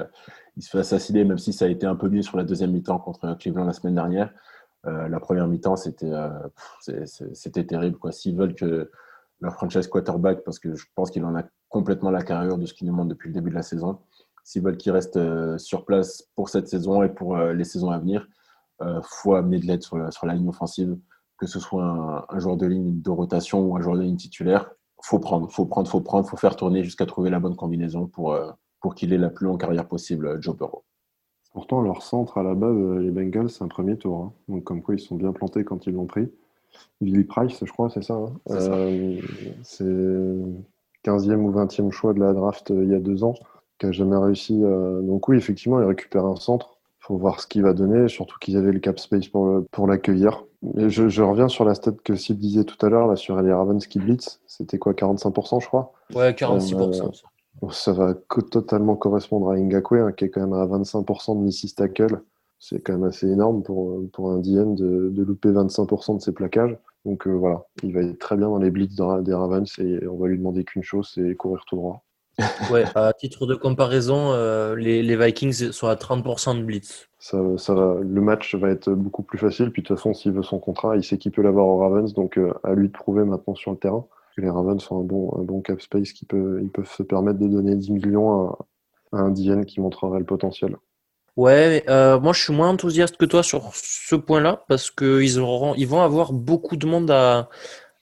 [0.57, 2.73] il se fait assassiner, même si ça a été un peu mieux sur la deuxième
[2.73, 4.33] mi-temps contre Cleveland la semaine dernière.
[4.85, 6.13] la première mi-temps, c'était
[7.35, 7.99] c'était terrible.
[8.11, 8.91] S'ils veulent que
[9.41, 12.73] leur franchise quarterback, parce que je pense qu'il en a complètement la carrière de ce
[12.73, 13.99] qu'il nous montre depuis le début de la saison,
[14.45, 15.19] s'ils veulent qu'il reste
[15.59, 18.27] sur place pour cette saison et pour les saisons à venir,
[18.81, 20.97] euh, faut amener de l'aide sur la, sur la ligne offensive,
[21.37, 24.71] que ce soit un, joueur de ligne de rotation ou un joueur de ligne titulaire.
[25.03, 28.33] Faut prendre, faut prendre, faut prendre, faut faire tourner jusqu'à trouver la bonne combinaison pour,
[28.33, 28.51] euh,
[28.81, 30.85] pour qu'il ait la plus longue carrière possible, euh, Joe Burrow.
[31.53, 34.23] Pourtant, leur centre à la base, les Bengals, c'est un premier tour.
[34.23, 34.33] Hein.
[34.49, 36.31] Donc, comme quoi, ils sont bien plantés quand ils l'ont pris.
[37.01, 38.15] Billy Price, je crois, c'est ça.
[38.15, 38.33] Hein.
[39.63, 39.85] c'est
[41.05, 43.35] 15e ou 20e choix de la draft il y a deux ans,
[43.79, 44.61] qui n'a jamais réussi.
[44.61, 46.78] Donc, oui, effectivement, il récupère un centre
[47.09, 50.45] faut voir ce qu'il va donner, surtout qu'ils avaient le cap space pour, pour l'accueillir.
[50.77, 53.53] Et je, reviens sur la stat que Sid disait tout à l'heure, là, sur les
[53.53, 54.41] Ravens qui blitz.
[54.47, 55.93] C'était quoi, 45%, je crois?
[56.15, 57.23] Ouais, 46%.
[57.63, 58.15] Euh, ça va
[58.51, 62.21] totalement correspondre à Ngakwe, hein, qui est quand même à 25% de Missy Tackle.
[62.59, 66.33] C'est quand même assez énorme pour, pour un DM de, de louper 25% de ses
[66.33, 66.77] plaquages.
[67.05, 70.19] Donc euh, voilà, il va être très bien dans les blitz des Ravens et on
[70.19, 72.05] va lui demander qu'une chose, c'est courir tout droit.
[72.71, 77.09] Ouais, à titre de comparaison, euh, les, les Vikings sont à 30% de blitz.
[77.19, 79.73] Ça, ça va, le match va être beaucoup plus facile.
[79.73, 82.13] Puis de toute façon, s'il veut son contrat, il sait qu'il peut l'avoir aux Ravens.
[82.15, 85.05] Donc euh, à lui de prouver maintenant sur le terrain que les Ravens sont un
[85.05, 88.51] bon, un bon cap space qui peut, ils peuvent se permettre de donner 10 millions
[88.51, 88.59] à,
[89.13, 90.77] à un DN qui montrerait le potentiel.
[91.37, 95.39] Ouais, euh, moi je suis moins enthousiaste que toi sur ce point-là parce qu'ils
[95.77, 97.49] ils vont avoir beaucoup de monde à,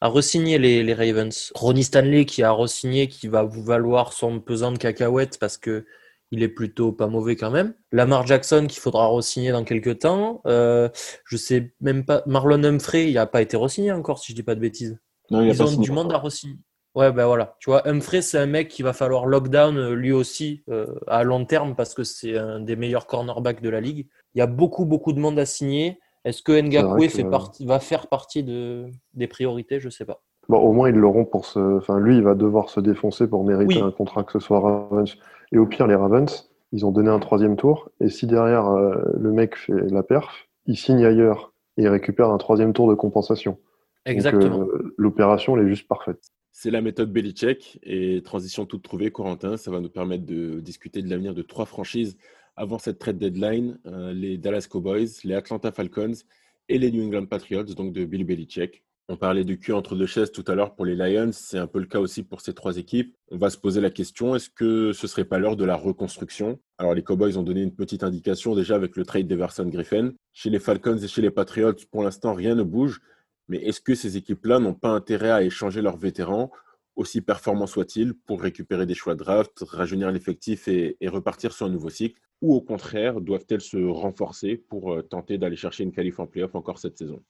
[0.01, 1.53] à re-signer les, les Ravens.
[1.55, 5.87] Ronnie Stanley qui a re-signé, qui va vous valoir son pesant de cacahuètes parce que
[6.33, 7.75] il est plutôt pas mauvais quand même.
[7.93, 10.43] Lamar Jackson qu'il faudra re-signer dans quelques temps.
[10.47, 10.89] Euh,
[11.25, 12.23] je sais même pas.
[12.27, 14.99] Marlon Humphrey, il n'a pas été re-signé encore si je dis pas de bêtises.
[15.31, 16.59] Non, il a Ils ont du monde à re-signer.
[16.95, 17.57] Ouais, ben voilà.
[17.61, 21.25] Tu vois, Humphrey, c'est un mec qui va falloir lockdown euh, lui aussi euh, à
[21.25, 24.09] long terme parce que c'est un des meilleurs cornerbacks de la ligue.
[24.35, 26.01] Il y a beaucoup, beaucoup de monde à signer.
[26.27, 29.79] Est-ce que Ngakwe que- partie, va faire partie de, des priorités?
[29.81, 30.23] Je sais pas.
[30.49, 31.59] Bon, au moins, ils l'auront pour se.
[31.79, 33.81] Enfin, lui, il va devoir se défoncer pour mériter Oui.
[33.83, 35.17] un contrat que ce soit Ravens.
[35.53, 37.89] Et au pire, les Ravens, ils ont donné un troisième tour.
[38.01, 42.31] Et si derrière, euh, le mec fait la perf, il signe ailleurs et il récupère
[42.31, 43.59] un troisième tour de compensation.
[44.05, 44.63] Exactement.
[44.63, 46.21] euh, L'opération, elle est juste parfaite.
[46.53, 49.57] C'est la méthode Belichick et transition toute trouvée, Corentin.
[49.57, 52.17] Ça va nous permettre de discuter de l'avenir de trois franchises
[52.57, 56.15] avant cette trade deadline euh, les Dallas Cowboys, les Atlanta Falcons
[56.69, 58.83] et les New England Patriots, donc de Bill Belichick.
[59.09, 61.31] On parlait du cul entre deux chaises tout à l'heure pour les Lions.
[61.31, 63.15] C'est un peu le cas aussi pour ces trois équipes.
[63.31, 66.59] On va se poser la question est-ce que ce serait pas l'heure de la reconstruction?
[66.79, 70.13] Alors, les Cowboys ont donné une petite indication déjà avec le trade d'Everson Griffin.
[70.33, 73.01] Chez les Falcons et chez les Patriots, pour l'instant, rien ne bouge.
[73.49, 76.51] Mais est-ce que ces équipes-là n'ont pas intérêt à échanger leurs vétérans,
[76.97, 81.71] aussi performants soient-ils, pour récupérer des choix de draft, rajeunir l'effectif et, repartir sur un
[81.71, 86.19] nouveau cycle Ou au contraire, doivent-elles se renforcer pour euh, tenter d'aller chercher une qualif
[86.19, 87.23] en playoff encore cette saison?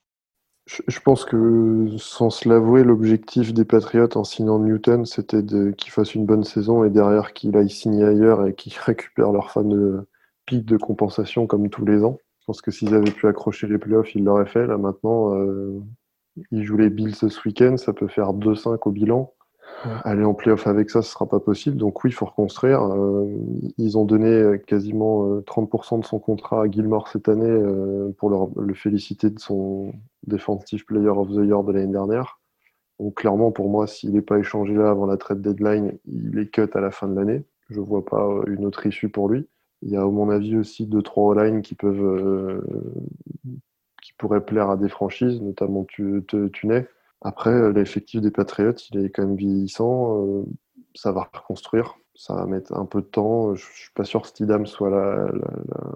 [0.67, 5.41] Je, pense que, sans se l'avouer, l'objectif des Patriots en signant Newton, c'était
[5.77, 9.51] qu'ils fassent une bonne saison et derrière qu'il aille signer ailleurs et qu'ils récupèrent leur
[9.51, 10.07] fameux
[10.45, 12.17] pic de compensation comme tous les ans.
[12.41, 14.67] Je pense que s'ils avaient pu accrocher les playoffs, ils l'auraient fait.
[14.67, 15.79] Là maintenant, euh,
[16.51, 19.33] ils jouent les Bills ce week-end, ça peut faire 2-5 au bilan.
[20.03, 21.77] Aller en playoff avec ça, ce sera pas possible.
[21.77, 22.81] Donc oui, il faut reconstruire.
[22.83, 23.27] Euh,
[23.77, 28.29] ils ont donné quasiment euh, 30% de son contrat à Gilmore cette année euh, pour
[28.29, 29.93] leur- le féliciter de son
[30.25, 32.39] Defensive Player of the Year de l'année dernière.
[32.99, 36.47] Donc clairement, pour moi, s'il n'est pas échangé là avant la trade deadline, il est
[36.49, 37.43] cut à la fin de l'année.
[37.69, 39.47] Je vois pas euh, une autre issue pour lui.
[39.83, 42.61] Il y a, à mon avis, aussi deux, trois lines qui peuvent, euh,
[44.01, 46.87] qui pourraient plaire à des franchises, notamment Tu- Tu- Tunet.
[47.21, 50.23] Après, euh, l'effectif des Patriots, il est quand même vieillissant.
[50.25, 50.43] euh,
[50.95, 51.95] ça va reconstruire.
[52.15, 53.53] Ça va mettre un peu de temps.
[53.55, 55.91] Je suis pas sûr que Stidham soit la, la- la-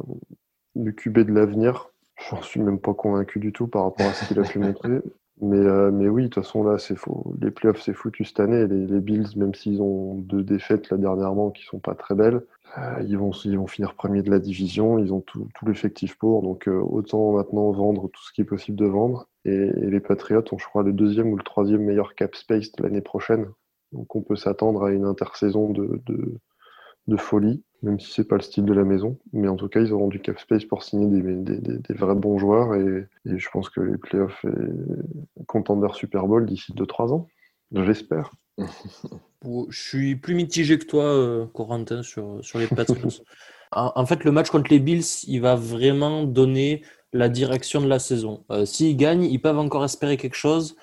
[0.76, 1.90] le QB de l'avenir.
[2.30, 5.02] J'en suis même pas convaincu du tout par rapport à ce qu'il a pu montrer.
[5.42, 7.34] Mais, euh, mais oui, de toute façon, là, c'est faux.
[7.42, 8.68] Les playoffs, c'est foutu cette année.
[8.68, 12.42] Les, les Bills, même s'ils ont deux défaites là dernièrement qui sont pas très belles,
[12.78, 15.00] euh, ils, vont, ils vont finir premier de la division.
[15.00, 16.42] Ils ont tout, l'effectif pour.
[16.42, 19.28] Donc, euh, autant maintenant vendre tout ce qui est possible de vendre.
[19.46, 22.84] Et, les Patriots ont, je crois, le deuxième ou le troisième meilleur cap space de
[22.84, 23.48] l'année prochaine.
[23.92, 26.02] Donc, on peut s'attendre à une intersaison de,
[27.08, 29.18] de, folie, même si c'est pas le style de la maison.
[29.34, 32.38] Mais en tout cas, ils auront du cap space pour signer des, des, vrais bons
[32.38, 32.74] joueurs.
[32.76, 37.28] Et, je pense que les playoffs et contender Super Bowl d'ici 2-3 ans.
[37.74, 38.32] J'espère.
[39.44, 43.10] Je suis plus mitigé que toi, euh, Corentin, sur, sur les Patriots.
[43.72, 46.84] en, en fait, le match contre les Bills, il va vraiment donner
[47.14, 48.46] la direction de la saison.
[48.52, 50.76] Euh, S'ils gagnent, ils peuvent encore espérer quelque chose,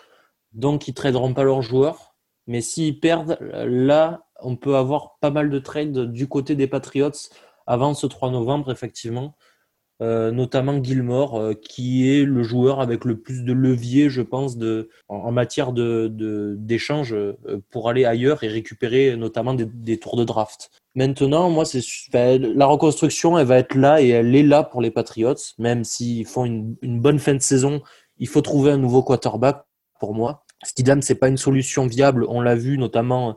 [0.52, 2.16] donc ils ne traderont pas leurs joueurs.
[2.46, 7.11] Mais s'ils perdent, là, on peut avoir pas mal de trades du côté des Patriots
[7.66, 9.36] avant ce 3 novembre, effectivement.
[10.01, 14.57] Euh, notamment Gilmore, euh, qui est le joueur avec le plus de levier, je pense,
[15.09, 17.34] en, matière de, de- d'échange euh,
[17.70, 20.70] pour aller ailleurs et récupérer notamment des, tours de draft.
[20.94, 24.82] Maintenant, moi, c'est enfin, la reconstruction, elle va être là et elle est là pour
[24.82, 27.82] les Patriots, même s'ils font une, une bonne fin de saison.
[28.18, 29.64] Il faut trouver un nouveau quarterback
[29.99, 30.44] pour moi.
[30.64, 32.24] Stidham, c'est pas une solution viable.
[32.28, 33.36] On l'a vu notamment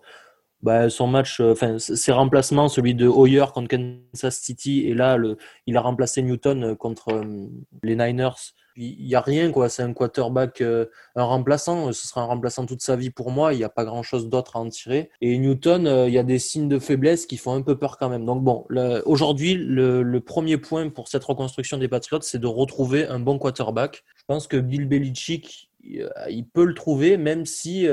[0.63, 5.17] bah, son match, euh, enfin ses remplacements, celui de Hoyer contre Kansas City, et là
[5.65, 7.47] il a remplacé Newton euh, contre euh,
[7.83, 8.53] les Niners.
[8.77, 9.67] Il n'y a rien, quoi.
[9.67, 11.91] C'est un quarterback, un remplaçant.
[11.91, 13.53] Ce sera un remplaçant toute sa vie pour moi.
[13.53, 15.11] Il n'y a pas grand chose d'autre à en tirer.
[15.19, 18.07] Et Newton, il y a des signes de faiblesse qui font un peu peur quand
[18.07, 18.25] même.
[18.25, 18.65] Donc bon,
[19.05, 24.05] aujourd'hui, le, premier point pour cette reconstruction des Patriots, c'est de retrouver un bon quarterback.
[24.15, 27.89] Je pense que Bill Belichick, il, peut le trouver, même si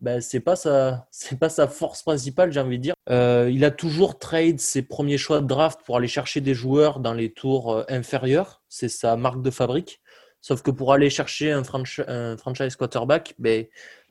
[0.00, 2.94] ben, c'est pas sa c'est pas sa force principale, j'ai envie de dire.
[3.10, 7.00] Euh, il a toujours trade ses premiers choix de draft pour aller chercher des joueurs
[7.00, 8.62] dans les tours euh, inférieurs.
[8.68, 10.00] C'est sa marque de fabrique.
[10.40, 13.66] Sauf que pour aller chercher un, franchi- un franchise quarterback, ben,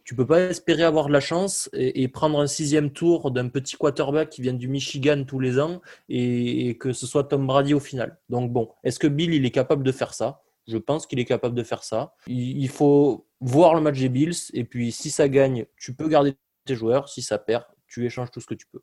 [0.07, 3.75] tu peux pas espérer avoir de la chance et, prendre un sixième tour d'un petit
[3.75, 7.81] quarterback qui vient du Michigan tous les ans et, que ce soit Tom Brady au
[7.81, 8.17] final.
[8.29, 10.43] Donc bon, est-ce que Bill il est capable de faire ça?
[10.65, 12.13] Je pense qu'il est capable de faire ça.
[12.27, 16.35] Il, faut voir le match des Bills et puis si ça gagne, tu peux garder
[16.65, 17.09] tes joueurs.
[17.09, 18.81] Si ça perd, tu échanges tout ce que tu peux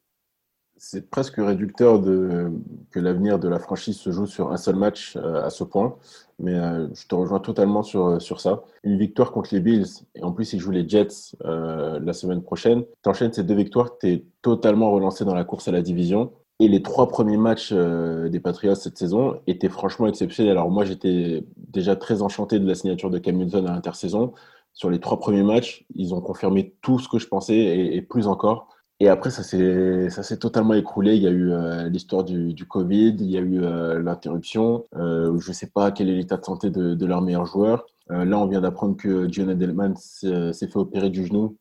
[0.76, 5.44] c'est presque réducteur que l'avenir de la franchise se joue sur un seul match euh,
[5.44, 5.96] à ce point.
[6.38, 8.64] Mais euh, je te rejoins totalement sur, sur ça.
[8.82, 12.42] Une victoire contre les Bills, et en plus ils jouent les Jets euh, la semaine
[12.42, 12.84] prochaine.
[13.02, 16.32] Tu enchaînes ces deux victoires, tu es totalement relancé dans la course à la division.
[16.60, 20.52] Et les trois premiers matchs des Patriots cette saison étaient franchement exceptionnels.
[20.52, 24.32] Alors moi j'étais déjà très enchanté de la signature de Cam Newton à l'intersaison.
[24.72, 28.26] Sur les trois premiers matchs, ils ont confirmé tout ce que je pensais et plus
[28.28, 28.68] encore.
[29.00, 31.16] Et après, ça s'est, totalement écroulé.
[31.16, 34.86] Il y a eu euh, l'histoire du, du, Covid, il y a eu euh, l'interruption.
[34.96, 37.86] Euh, je ne sais pas quel est l'état de santé de, de leur meilleur joueur.
[38.08, 41.56] là, on vient d'apprendre que John Edelman s'est fait opérer du genou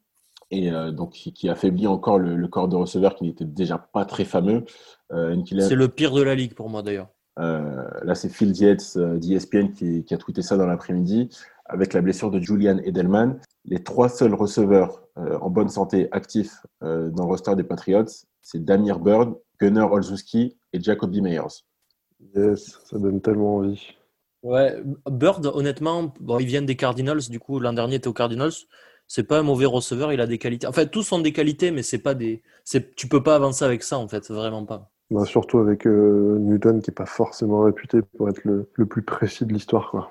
[0.57, 4.65] et donc qui, affaiblit encore le, corps de receveur qui n'était déjà pas très fameux.
[5.09, 7.09] c'est le pire de la ligue pour moi d'ailleurs.
[7.37, 11.29] là, c'est Phil Dietz d'ESPN qui, qui, a tweeté ça dans l'après-midi
[11.65, 13.39] avec la blessure de Julian Edelman.
[13.65, 18.05] Les trois seuls receveurs euh, en bonne santé actifs euh, dans le roster des Patriots,
[18.41, 21.63] c'est Damir Bird, Gunnar Olszewski et Jacoby Meyers.
[22.35, 23.95] Yes, ça donne tellement envie.
[24.41, 28.51] Ouais, Bird, honnêtement, bon, ils viennent des Cardinals, du coup, l'an dernier, était aux Cardinals.
[29.15, 30.65] C'est pas un mauvais receveur, il a des qualités.
[30.65, 32.41] En fait, tous ont des qualités, mais c'est pas des.
[32.95, 34.89] Tu peux pas avancer avec ça, en fait, vraiment pas.
[35.11, 39.03] Bah, surtout avec euh, Newton, qui est pas forcément réputé pour être le, le plus
[39.03, 40.09] précis de l'histoire, quoi.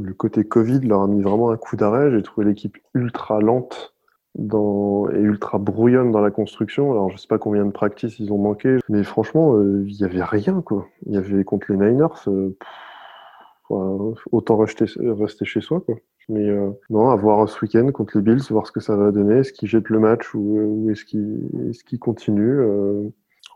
[0.00, 2.12] Le côté Covid leur a mis vraiment un coup d'arrêt.
[2.12, 3.96] J'ai trouvé l'équipe ultra lente
[4.38, 6.92] et ultra brouillonne dans la construction.
[6.92, 10.04] Alors, je sais pas combien de practices ils ont manqué, mais franchement, euh, il y
[10.04, 10.86] avait rien, quoi.
[11.06, 12.56] Il y avait contre les Niners, euh,
[14.30, 15.96] autant rester, rester chez soi, quoi.
[16.30, 19.10] Mais euh, non, à voir ce week-end contre les Bills, voir ce que ça va
[19.10, 19.38] donner.
[19.38, 22.62] Est-ce qu'ils jettent le match ou, est-ce qu'ils est qu continuent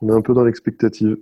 [0.02, 1.16] On est un peu dans l'expectative.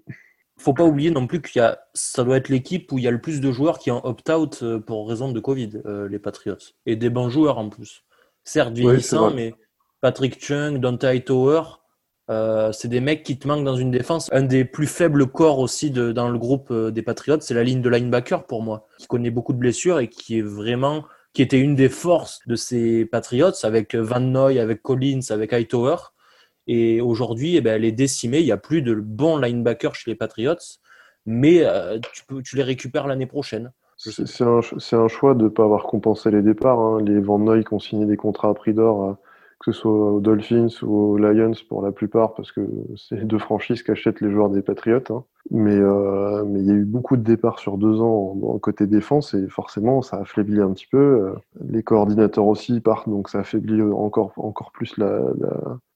[0.59, 3.09] Faut pas oublier non plus qu'il y a, ça doit être l'équipe où il y
[3.09, 6.97] a le plus de joueurs qui ont opt-out pour raison de Covid, les Patriots, et
[6.97, 8.05] des bons joueurs en plus
[8.45, 9.55] certes vieillissant, mais
[10.01, 11.63] Patrick Chung, Dante Hightower,
[12.31, 14.29] euh, c'est des mecs qui te manquent dans une défense.
[14.33, 17.65] Un des plus faibles corps aussi de, dans le groupe euh, des Patriots, c'est la
[17.65, 21.43] ligne de linebacker pour moi, qui connaît beaucoup de blessures et qui est vraiment, qui
[21.43, 25.97] était une des forces de ces Patriots avec Van Noy, avec Collins, avec Hightower.
[26.67, 28.41] Et aujourd'hui, eh ben, elle est décimée.
[28.41, 30.79] Il n'y a plus de bons linebackers chez les Patriots,
[31.27, 33.73] mais euh, tu, peux, tu les récupères l'année prochaine.
[33.97, 36.79] C'est un, un, choix de ne pas avoir compensé les départs.
[36.79, 37.01] Hein.
[37.03, 39.13] Les Van Noy qui ont signé des contrats à prix d'or, euh,
[39.65, 43.25] que ce soit aux Dolphins ou aux Lions pour la plupart, parce que c'est les
[43.25, 45.01] deux franchises qui achètent les joueurs des Patriots.
[45.11, 45.23] Hein.
[45.51, 49.35] Mais euh, il y a eu beaucoup de départs sur deux ans en, côté défense
[49.35, 50.99] et forcément ça affaiblit un petit peu.
[50.99, 51.33] Euh,
[51.69, 54.33] les coordinateurs aussi partent donc ça affaiblit encore
[54.73, 55.21] plus la,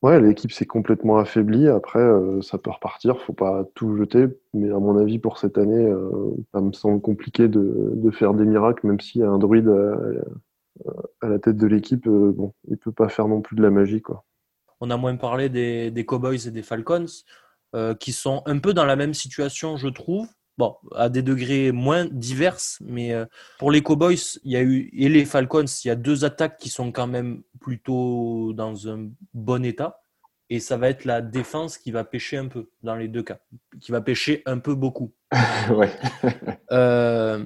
[0.02, 1.68] ouais l'équipe s'est complètement affaiblie.
[1.68, 4.26] Après euh, ça peut repartir, faut pas tout jeter.
[4.52, 5.92] Mais à mon avis pour cette année,
[6.52, 9.70] ça me semble compliqué de, de faire des miracles même a un druide
[11.20, 12.08] à, la tête de l'équipe.
[12.08, 14.24] bon, il peut pas faire non plus de la magie quoi.
[14.80, 17.06] On a moins parlé des, des Cowboys et des Falcons.
[17.76, 20.28] Euh, qui sont un peu dans la même situation, je trouve.
[20.56, 23.26] Bon, à des degrés moins divers, mais euh,
[23.58, 26.56] pour les Cowboys, il y a eu et les Falcons, il y a deux attaques
[26.56, 30.00] qui sont quand même plutôt dans un bon état.
[30.48, 33.40] Et ça va être la défense qui va pêcher un peu dans les deux cas,
[33.80, 35.12] qui va pêcher un peu beaucoup.
[35.70, 35.90] ouais.
[36.70, 37.44] euh,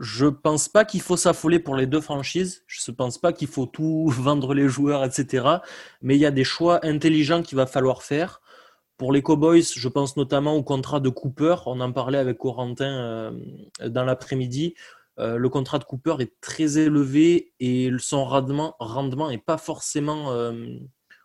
[0.00, 2.64] je pense pas qu'il faut s'affoler pour les deux franchises.
[2.66, 5.46] Je ne pense pas qu'il faut tout vendre les joueurs, etc.
[6.02, 8.40] Mais il y a des choix intelligents qu'il va falloir faire.
[8.96, 11.56] Pour les Cowboys, je pense notamment au contrat de Cooper.
[11.66, 13.32] On en parlait avec Corentin euh,
[13.86, 14.74] dans l'après-midi.
[15.20, 20.32] Euh, le contrat de Cooper est très élevé et son rendement rendement n'est pas forcément
[20.32, 20.78] euh,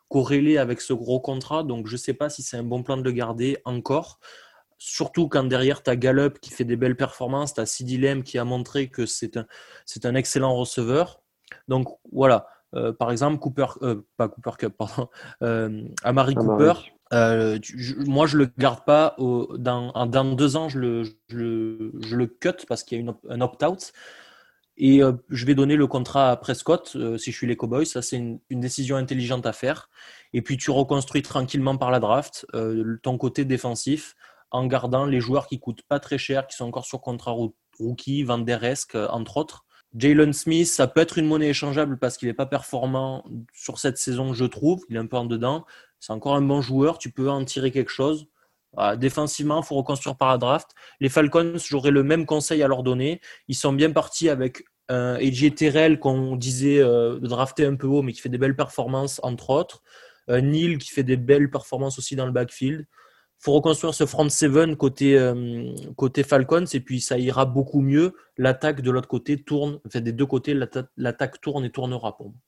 [0.10, 1.64] corrélé avec ce gros contrat.
[1.64, 4.20] Donc je ne sais pas si c'est un bon plan de le garder encore.
[4.86, 8.24] Surtout quand derrière, tu as Gallup qui fait des belles performances, tu as Sidi Lem
[8.24, 9.46] qui a montré que c'est un,
[10.04, 11.22] un excellent receveur.
[11.68, 12.48] Donc voilà,
[13.00, 13.68] par exemple, Cooper,
[14.18, 15.08] pas Cooper Cup, pardon,
[16.04, 16.74] Amari Cooper,
[17.14, 17.60] euh,
[18.06, 19.16] moi, je le garde pas.
[19.18, 23.94] dans, dans, deux ans, je le, je, le cut parce qu'il y a un opt-out.
[24.76, 27.86] Et euh, je vais donner le contrat à Prescott euh, si je suis les Cowboys.
[27.86, 29.90] Ça, c'est une, décision intelligente à faire.
[30.34, 32.48] Et puis, tu reconstruis tranquillement par la draft
[33.04, 34.16] ton côté défensif
[34.54, 37.36] en gardant les joueurs qui coûtent pas très cher, qui sont encore sur contrat
[37.80, 39.66] rookie, Van Der Esk, entre autres.
[39.96, 43.98] Jalen Smith, ça peut être une monnaie échangeable parce qu'il n'est pas performant sur cette
[43.98, 44.84] saison, je trouve.
[44.90, 45.66] Il est un peu en dedans.
[46.00, 48.28] C'est encore un bon joueur, tu peux en tirer quelque chose.
[48.98, 50.72] défensivement, il faut reconstruire par la draft.
[51.00, 53.22] Les Falcons, j'aurais le même conseil à leur donner.
[53.48, 57.88] Ils sont bien partis avec un AJ Terrell qu'on disait euh, de drafter un peu
[57.88, 59.82] haut, mais qui fait des belles performances, entre autres.
[60.28, 62.86] Un Neil qui fait des belles performances aussi dans le backfield.
[63.44, 68.14] Faut reconstruire ce front seven côté, euh, côté Falcons, et puis ça ira beaucoup mieux.
[68.38, 70.58] L'attaque de l'autre côté tourne, enfin des deux côtés,
[70.96, 72.40] l'attaque tourne et tournera pour moi.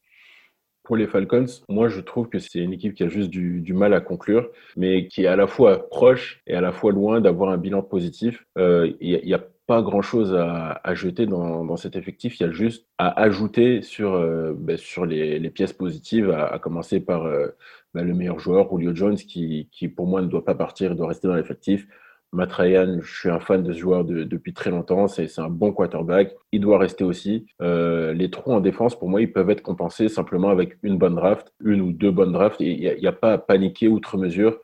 [0.84, 3.94] Pour les Falcons, moi je trouve que c'est une équipe qui a juste du, mal
[3.94, 7.50] à conclure, mais qui est à la fois proche et à la fois loin d'avoir
[7.50, 8.46] un bilan positif.
[8.58, 12.40] Euh, il y, a pas grand-chose à, jeter dans, cet effectif.
[12.40, 17.00] Il y a juste à ajouter sur, euh, ben, sur les, pièces positives, à, commencer
[17.00, 17.48] par euh,
[17.94, 21.28] ben, le meilleur joueur, Julio Jones, qui, pour moi ne doit pas partir, doit rester
[21.28, 21.88] dans l'effectif.
[22.32, 25.08] Matt Ryan, je suis un fan de ce joueur depuis très longtemps.
[25.08, 26.36] C'est un bon quarterback.
[26.52, 27.48] Il doit rester aussi.
[27.62, 31.16] Euh, les trous en défense, pour moi, ils peuvent être compensés simplement avec une bonne
[31.16, 32.60] draft, une ou deux bonnes drafts.
[32.60, 34.60] Il n'y a, pas à paniquer outre mesure.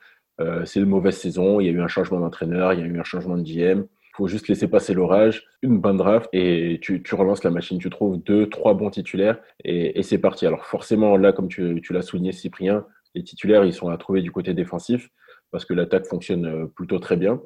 [0.65, 1.59] C'est une mauvaise saison.
[1.59, 3.85] Il y a eu un changement d'entraîneur, il y a eu un changement de GM.
[4.21, 7.79] Il faut juste laisser passer l'orage, une bonne draft et tu, relances la machine.
[7.79, 10.45] Tu trouves deux, trois bons titulaires et, c'est parti.
[10.45, 14.29] Alors forcément, là, comme tu, l'as souligné, Cyprien, les titulaires, ils sont à trouver du
[14.29, 15.09] côté défensif
[15.49, 17.41] parce que l'attaque fonctionne euh, plutôt très bien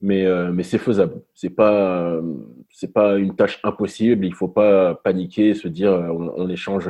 [0.00, 1.22] mais, euh, mais c'est faisable.
[1.34, 2.20] C'est pas
[2.94, 4.24] pas une tâche impossible.
[4.24, 6.88] Il faut pas paniquer se dire euh, on, échange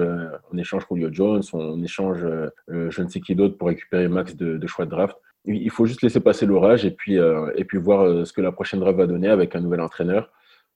[0.52, 2.22] on échange Julio Jones, on échange
[2.68, 5.16] je ne sais qui d'autre pour récupérer max de, choix de draft.
[5.45, 8.80] Il faut juste laisser passer l'orage et puis et puis voir ce que la prochaine
[8.80, 10.30] draft va donner avec un nouvel entraîneur.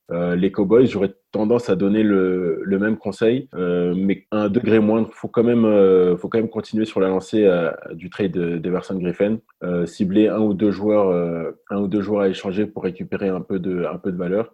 [0.09, 5.09] Euh, les Cowboys, j'aurais tendance à donner le, même conseil, euh, mais un degré moindre.
[5.11, 7.49] Faut quand même, euh, faut quand même continuer sur la lancée
[7.93, 9.39] du trade d'Everson Griffin,
[9.85, 13.59] cibler un ou deux joueurs, un ou deux joueurs à échanger pour récupérer un peu
[13.59, 14.53] de, un peu de valeur.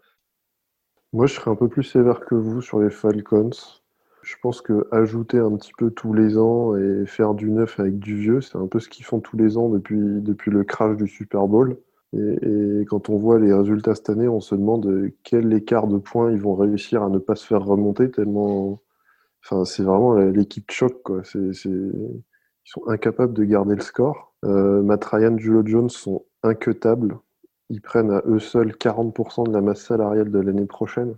[1.12, 3.52] Moi, je serais un peu plus sévère que vous sur les Falcons.
[4.24, 8.00] Je pense que ajouter un petit peu tous les ans et faire du neuf avec
[8.00, 11.08] du vieux, c'est un peu ce qu'ils font tous les ans depuis, le crash du
[11.08, 11.78] Super Bowl.
[12.14, 16.32] Et, quand on voit les résultats cette année, on se demande quel écart de points
[16.32, 18.80] ils vont réussir à ne pas se faire remonter tellement.
[19.44, 21.22] Enfin, c'est vraiment l'équipe choc, quoi.
[21.36, 22.24] Ils
[22.64, 24.34] sont incapables de garder le score.
[24.46, 25.06] Euh, Matt
[25.38, 27.18] Julio Jones sont inquetables.
[27.70, 31.16] Ils prennent à eux seuls 40% de la masse salariale de l'année prochaine.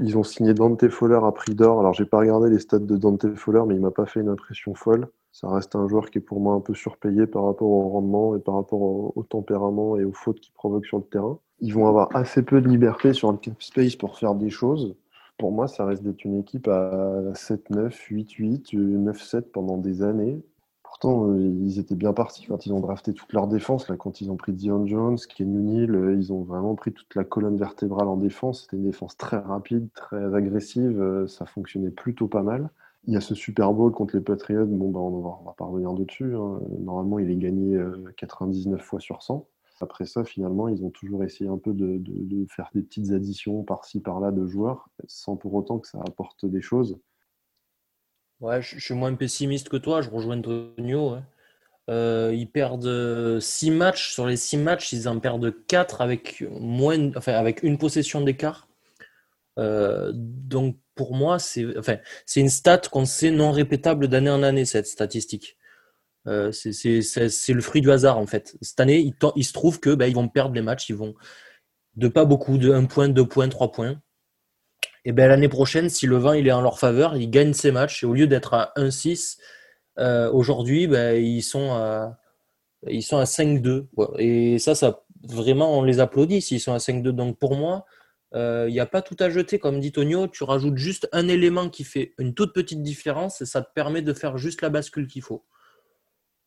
[0.00, 1.80] Ils ont signé Dante Fowler à prix d'or.
[1.80, 4.28] Alors, j'ai pas regardé les stats de Dante Fowler, mais il m'a pas fait une
[4.28, 7.68] impression folle ça reste un joueur qui est pour moi un peu surpayé par rapport
[7.68, 11.38] au rendement et par rapport au, tempérament et aux fautes qu'il provoque sur le terrain.
[11.60, 14.96] Ils vont avoir assez peu de liberté sur le cap space pour faire des choses.
[15.36, 20.40] Pour moi, ça reste d'être une équipe à 7-9, 8-8, 9-7 pendant des années.
[20.98, 23.86] Pourtant, euh, ils étaient bien partis quand ils ont drafté toute leur défense.
[23.90, 27.14] Là, quand ils ont pris Dion Jones, Kenny Neal, euh, ils ont vraiment pris toute
[27.14, 28.62] la colonne vertébrale en défense.
[28.62, 30.98] C'était une défense très rapide, très agressive.
[30.98, 32.70] Euh, ça fonctionnait plutôt pas mal.
[33.04, 34.64] Il y a ce Super Bowl contre les Patriots.
[34.64, 36.34] Bon, bah, on va, pas revenir dessus.
[36.34, 36.60] Hein.
[36.80, 37.78] Normalement, il est gagné
[38.16, 39.46] 99 euh, fois sur 100.
[39.82, 42.00] Après ça, finalement, ils ont toujours essayé un peu de,
[42.48, 46.62] faire des petites additions par-ci, par-là de joueurs, sans pour autant que ça apporte des
[46.62, 46.98] choses.
[48.40, 50.02] Ouais, je, suis moins pessimiste que toi.
[50.02, 51.16] Je rejoins Antonio.
[51.88, 54.12] Euh, ils perdent 6 matchs.
[54.12, 58.68] Sur les 6 matchs, ils en perdent 4 avec, moins, enfin, avec une possession d'écart.
[59.58, 61.98] Euh, donc, pour moi, c'est enfin,
[62.36, 65.56] une stat qu'on sait non répétable d'année en année, cette statistique.
[66.26, 68.56] Euh, c'est le fruit du hasard, en fait.
[68.60, 71.14] Cette année, il, se trouve que ben, vont perdre les matchs, ils vont
[71.94, 74.00] de pas beaucoup, de 1 point, 2 points, 3 points.
[75.06, 77.70] Et ben l'année prochaine, si le vent il est en leur faveur, ils gagnent ces
[77.70, 78.02] matchs.
[78.02, 79.38] Et au lieu d'être à 1-6,
[80.00, 82.18] euh, aujourd'hui, ben, ils sont à,
[82.88, 83.86] ils sont à 5-2.
[84.18, 87.12] Et ça, ça, vraiment, on les applaudit s'ils sont à 5-2.
[87.12, 87.86] Donc pour moi,
[88.34, 90.26] il euh, n'y a pas tout à jeter, comme dit Tonio.
[90.26, 94.02] Tu rajoutes juste un élément qui fait une toute petite différence et ça te permet
[94.02, 95.44] de faire juste la bascule qu'il faut.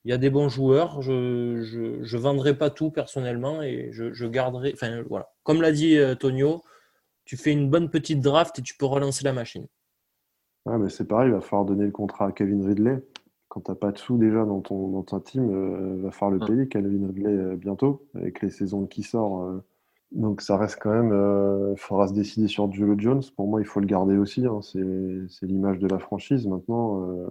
[0.04, 1.02] Il y a des bons joueurs.
[1.02, 4.74] Je ne vendrai pas tout personnellement et je, garderai.
[4.74, 5.30] Enfin, voilà.
[5.44, 6.62] Comme l'a dit euh, Tonio,
[7.30, 9.68] tu fais une bonne petite draft et tu peux relancer la machine.
[10.66, 13.04] Ouais, mais c'est pareil, il va falloir donner le contrat à Kevin Ridley.
[13.50, 16.12] Quand tu n'as pas de sous déjà dans ton, dans ta team, il euh, va
[16.12, 19.62] falloir le payer, Kevin Ridley, bientôt, avec les saisons qui sortent.
[20.12, 23.22] Donc ça reste quand même, il euh, faudra se décider sur Julio Jones.
[23.36, 24.46] Pour moi, il faut le garder aussi.
[24.48, 24.62] Hein.
[24.64, 26.48] C'est l'image de la franchise.
[26.48, 27.28] Maintenant, euh,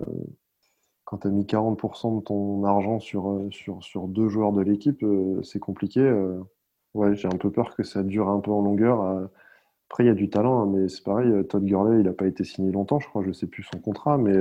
[1.04, 4.62] quand tu as mis 40% de ton argent sur, euh, sur, sur deux joueurs de
[4.62, 5.04] l'équipe,
[5.42, 6.08] c'est compliqué.
[6.94, 9.28] ouais, j'ai un peu peur que ça dure un peu en longueur.
[9.88, 11.30] Après, il y a du talent, hein, mais c'est pareil.
[11.48, 13.22] Todd Gurley, il n'a pas été signé longtemps, je crois.
[13.22, 14.36] Je ne sais plus son contrat, mais.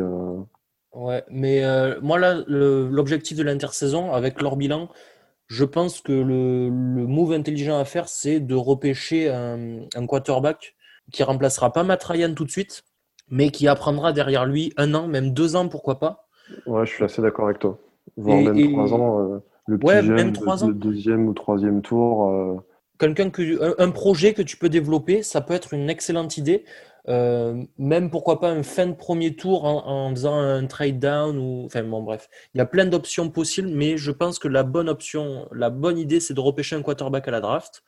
[0.93, 1.61] Ouais, mais
[2.01, 4.89] moi là, l'objectif de l'intersaison avec leur bilan,
[5.47, 10.75] je pense que le, move intelligent à faire, c'est de repêcher un, quarterback
[11.11, 12.83] qui remplacera pas Matt Ryan tout de suite,
[13.29, 16.27] mais qui apprendra derrière lui un an, même deux ans, pourquoi pas.
[16.65, 17.79] Ouais, je suis assez d'accord avec toi.
[18.17, 19.19] Voire même trois ans.
[19.19, 20.33] Euh, le petit jeune,
[20.67, 22.63] Le deuxième ou troisième tour.
[22.99, 26.65] Quelqu'un que un projet que tu peux développer, ça peut être une excellente idée.
[27.09, 31.63] Euh, même pourquoi pas un fin de premier tour en, faisant un trade down ou
[31.65, 34.89] enfin bon bref, il y a plein d'options possibles, mais je pense que la bonne
[34.89, 37.83] option, la bonne idée, c'est de repêcher un quarterback à la draft,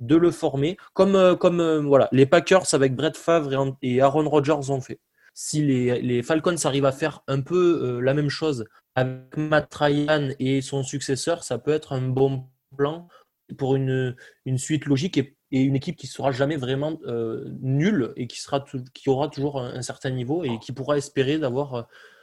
[0.00, 4.70] de le former, comme euh, euh, voilà les Packers avec Brett Favre et, Aaron Rodgers
[4.70, 5.00] ont fait.
[5.34, 10.30] Si les, les, Falcons arrivent à faire un peu la même chose avec Matt Ryan
[10.38, 12.44] et son successeur, ça peut être un bon
[12.76, 13.08] plan
[13.56, 15.18] pour une, une suite logique
[15.52, 18.64] et une équipe qui sera jamais vraiment euh, nulle et qui, sera
[18.94, 21.82] qui aura toujours un, certain niveau et qui pourra espérer d'avoir euh,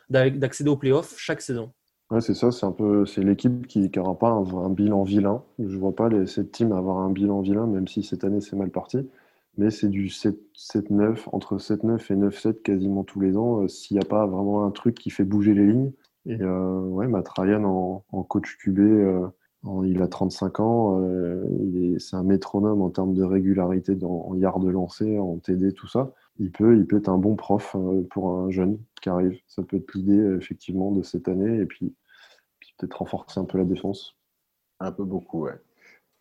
[0.09, 1.71] d'accéder aux playoffs chaque saison.
[2.09, 5.43] Ouais, c'est ça, c'est un peu c'est l'équipe qui n'aura pas un, bilan vilain.
[5.59, 8.55] Je vois pas les, cette team avoir un bilan vilain, même si cette année c'est
[8.55, 9.07] mal parti.
[9.57, 14.03] Mais c'est du 7-9, entre 7-9 et 9-7 quasiment tous les ans, euh, s'il n'y
[14.03, 15.91] a pas vraiment un truc qui fait bouger les lignes.
[16.25, 18.79] Et ouais, Matt en coach QB,
[19.63, 24.69] il a 35 ans, euh, c'est un métronome en termes de régularité en yard de
[24.69, 26.13] lancer, en TD, tout ça.
[26.39, 29.37] Il peut, il peut être un bon prof euh, pour un jeune qui arrive.
[29.47, 31.93] Ça peut être l'idée effectivement de cette année et puis,
[32.77, 34.15] peut-être renforcer un peu la défense.
[34.79, 35.59] Un peu beaucoup, ouais.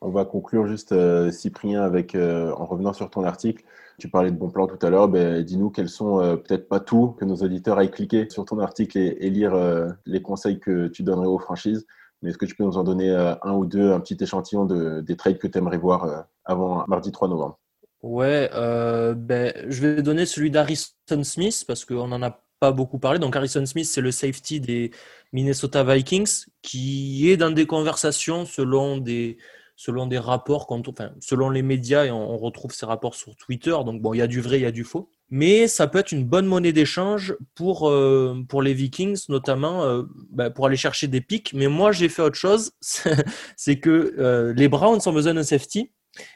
[0.01, 3.65] On va conclure juste, euh, Cyprien, avec, en revenant sur ton article.
[3.99, 5.09] Tu parlais de bons plans tout à l'heure.
[5.09, 8.99] Ben, dis-nous quels sont, peut-être pas tout, que nos auditeurs aillent cliquer sur ton article
[8.99, 9.57] et lire
[10.07, 11.87] les conseils que tu donnerais aux franchises.
[12.23, 14.65] Mais est-ce que tu peux nous en donner euh, un ou deux, un petit échantillon
[14.65, 17.59] de, des trades que tu aimerais voir euh, avant mardi 3 novembre?
[18.03, 20.87] Ouais, euh, ben, je vais donner celui d'Harrison
[21.23, 23.19] Smith parce qu'on n'en a pas beaucoup parlé.
[23.19, 24.91] Donc Harrison Smith, c'est le safety des
[25.33, 29.39] Minnesota Vikings qui est dans des conversations selon des,
[29.77, 30.67] selon des rapports,
[31.21, 33.77] selon les médias, et on, retrouve ces rapports sur Twitter.
[33.85, 35.99] Donc bon, il y a du vrai, il y a du faux mais ça peut
[35.99, 40.77] être une bonne monnaie d'échange pour, euh, pour les Vikings, notamment euh, bah, pour aller
[40.77, 41.53] chercher des pics.
[41.53, 42.73] Mais moi, j'ai fait autre chose,
[43.57, 45.91] c'est que euh, les Browns ont besoin d'un safety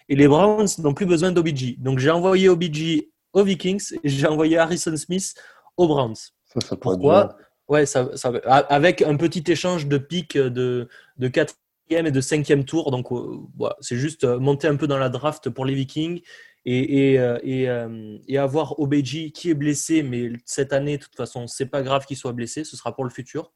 [0.08, 1.76] et les Browns n'ont plus besoin d'OBG.
[1.78, 5.34] Donc, j'ai envoyé OBG aux Vikings et j'ai envoyé Harrison Smith
[5.76, 6.16] aux Browns.
[6.60, 7.36] Ça, Pourquoi?
[7.68, 8.10] Ouais, ça,
[8.44, 11.54] avec un petit échange de pics de, de 4
[11.98, 12.90] et de 5 tour.
[12.90, 13.08] Donc,
[13.56, 16.22] voilà, c'est juste monter un peu dans la draft pour les Vikings
[16.64, 21.16] et, et, euh, euh, et, avoir Obeji qui est blessé, mais cette année, de toute
[21.16, 23.52] façon, c'est pas grave qu'il soit blessé, ce sera pour le futur.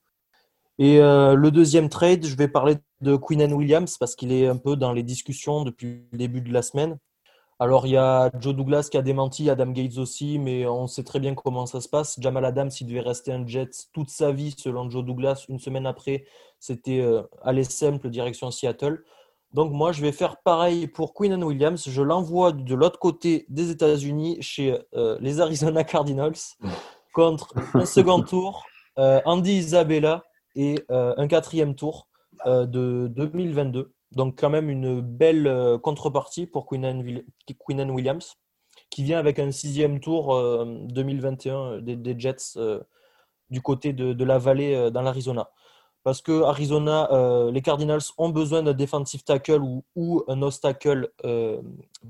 [0.79, 4.57] Et euh, le deuxième trade, je vais parler de Quinn Williams parce qu'il est un
[4.57, 6.99] peu dans les discussions depuis le début de la semaine.
[7.59, 11.05] Alors, il y a Joe Douglas qui a démenti, Adam Gates aussi, mais on sait
[11.05, 12.17] très bien comment ça se passe.
[12.21, 15.47] Jamal Adams, il devait rester un Jet toute sa vie, selon Joe Douglas.
[15.49, 16.27] Une semaine après,
[16.61, 17.03] c'était
[17.43, 19.03] aller simple, direction Seattle.
[19.57, 21.89] Donc moi, je vais faire pareil pour Queen Williams.
[21.89, 26.35] Je l'envoie de l'autre côté des États-Unis chez euh, les Arizona Cardinals
[27.15, 28.67] contre un second tour,
[28.99, 30.25] euh, Andy Isabella
[30.55, 32.09] et euh, un quatrième tour
[32.45, 33.95] de 2022.
[34.13, 38.35] Donc quand même une belle contrepartie pour Queen Williams
[38.91, 42.59] qui vient avec un sixième tour 2021 des, Jets
[43.51, 45.51] du côté de la vallée dans l'Arizona
[46.07, 49.61] parce que Arizona, euh, les Cardinals ont besoin d'un defensive tackle
[49.97, 51.61] ou, un nose tackle euh,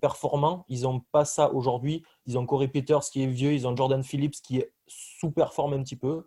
[0.03, 0.67] performant.
[0.69, 2.03] Ils n'ont pas ça aujourd'hui.
[2.27, 5.97] Ils ont Corey Peters qui est vieux, ils ont Jordan Phillips qui sous-performe un petit
[5.97, 6.27] peu.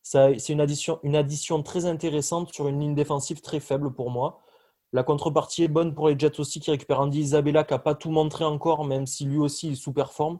[0.00, 4.40] C'est une addition, une addition très intéressante sur une ligne défensive très faible pour moi.
[4.92, 7.94] La contrepartie est bonne pour les Jets aussi qui récupèrent Andy Isabella qui n'a pas
[7.94, 10.38] tout montré encore, même si lui aussi il sous-performe.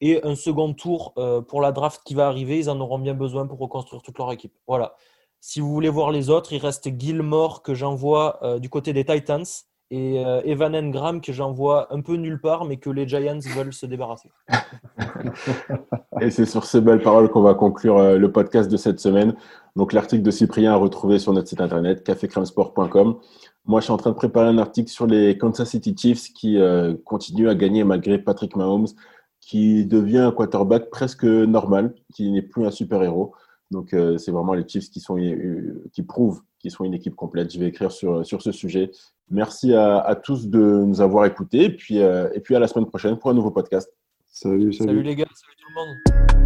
[0.00, 3.14] Et un second tour euh, pour la draft qui va arriver, ils en auront bien
[3.14, 4.52] besoin pour reconstruire toute leur équipe.
[4.66, 4.94] Voilà.
[5.40, 9.04] Si vous voulez voir les autres, il reste Gilmore que j'envoie euh, du côté des
[9.04, 9.44] Titans
[9.90, 13.72] et euh, Evan Engram que j'envoie un peu nulle part, mais que les Giants veulent
[13.72, 14.30] se débarrasser.
[16.20, 19.36] et c'est sur ces belles paroles qu'on va conclure le podcast de cette semaine.
[19.76, 23.20] Donc l'article de Cyprien à retrouver sur notre site internet cafécremesport.com.
[23.66, 26.58] Moi, je suis en train de préparer un article sur les Kansas City Chiefs qui
[27.04, 28.86] continuent à gagner malgré Patrick Mahomes,
[29.40, 33.32] qui devient un quarterback presque normal, qui n'est plus un super-héros.
[33.70, 37.14] Donc, euh, c'est vraiment les Chiefs qui, sont, euh, qui prouvent qu'ils sont une équipe
[37.14, 37.52] complète.
[37.52, 38.90] Je vais écrire sur, sur ce sujet.
[39.30, 41.64] Merci à, tous de nous avoir écoutés.
[41.64, 43.92] Et puis, euh, et puis à la semaine prochaine pour un nouveau podcast.
[44.26, 44.90] Salut, salut.
[44.90, 46.45] Salut les gars, salut tout le monde.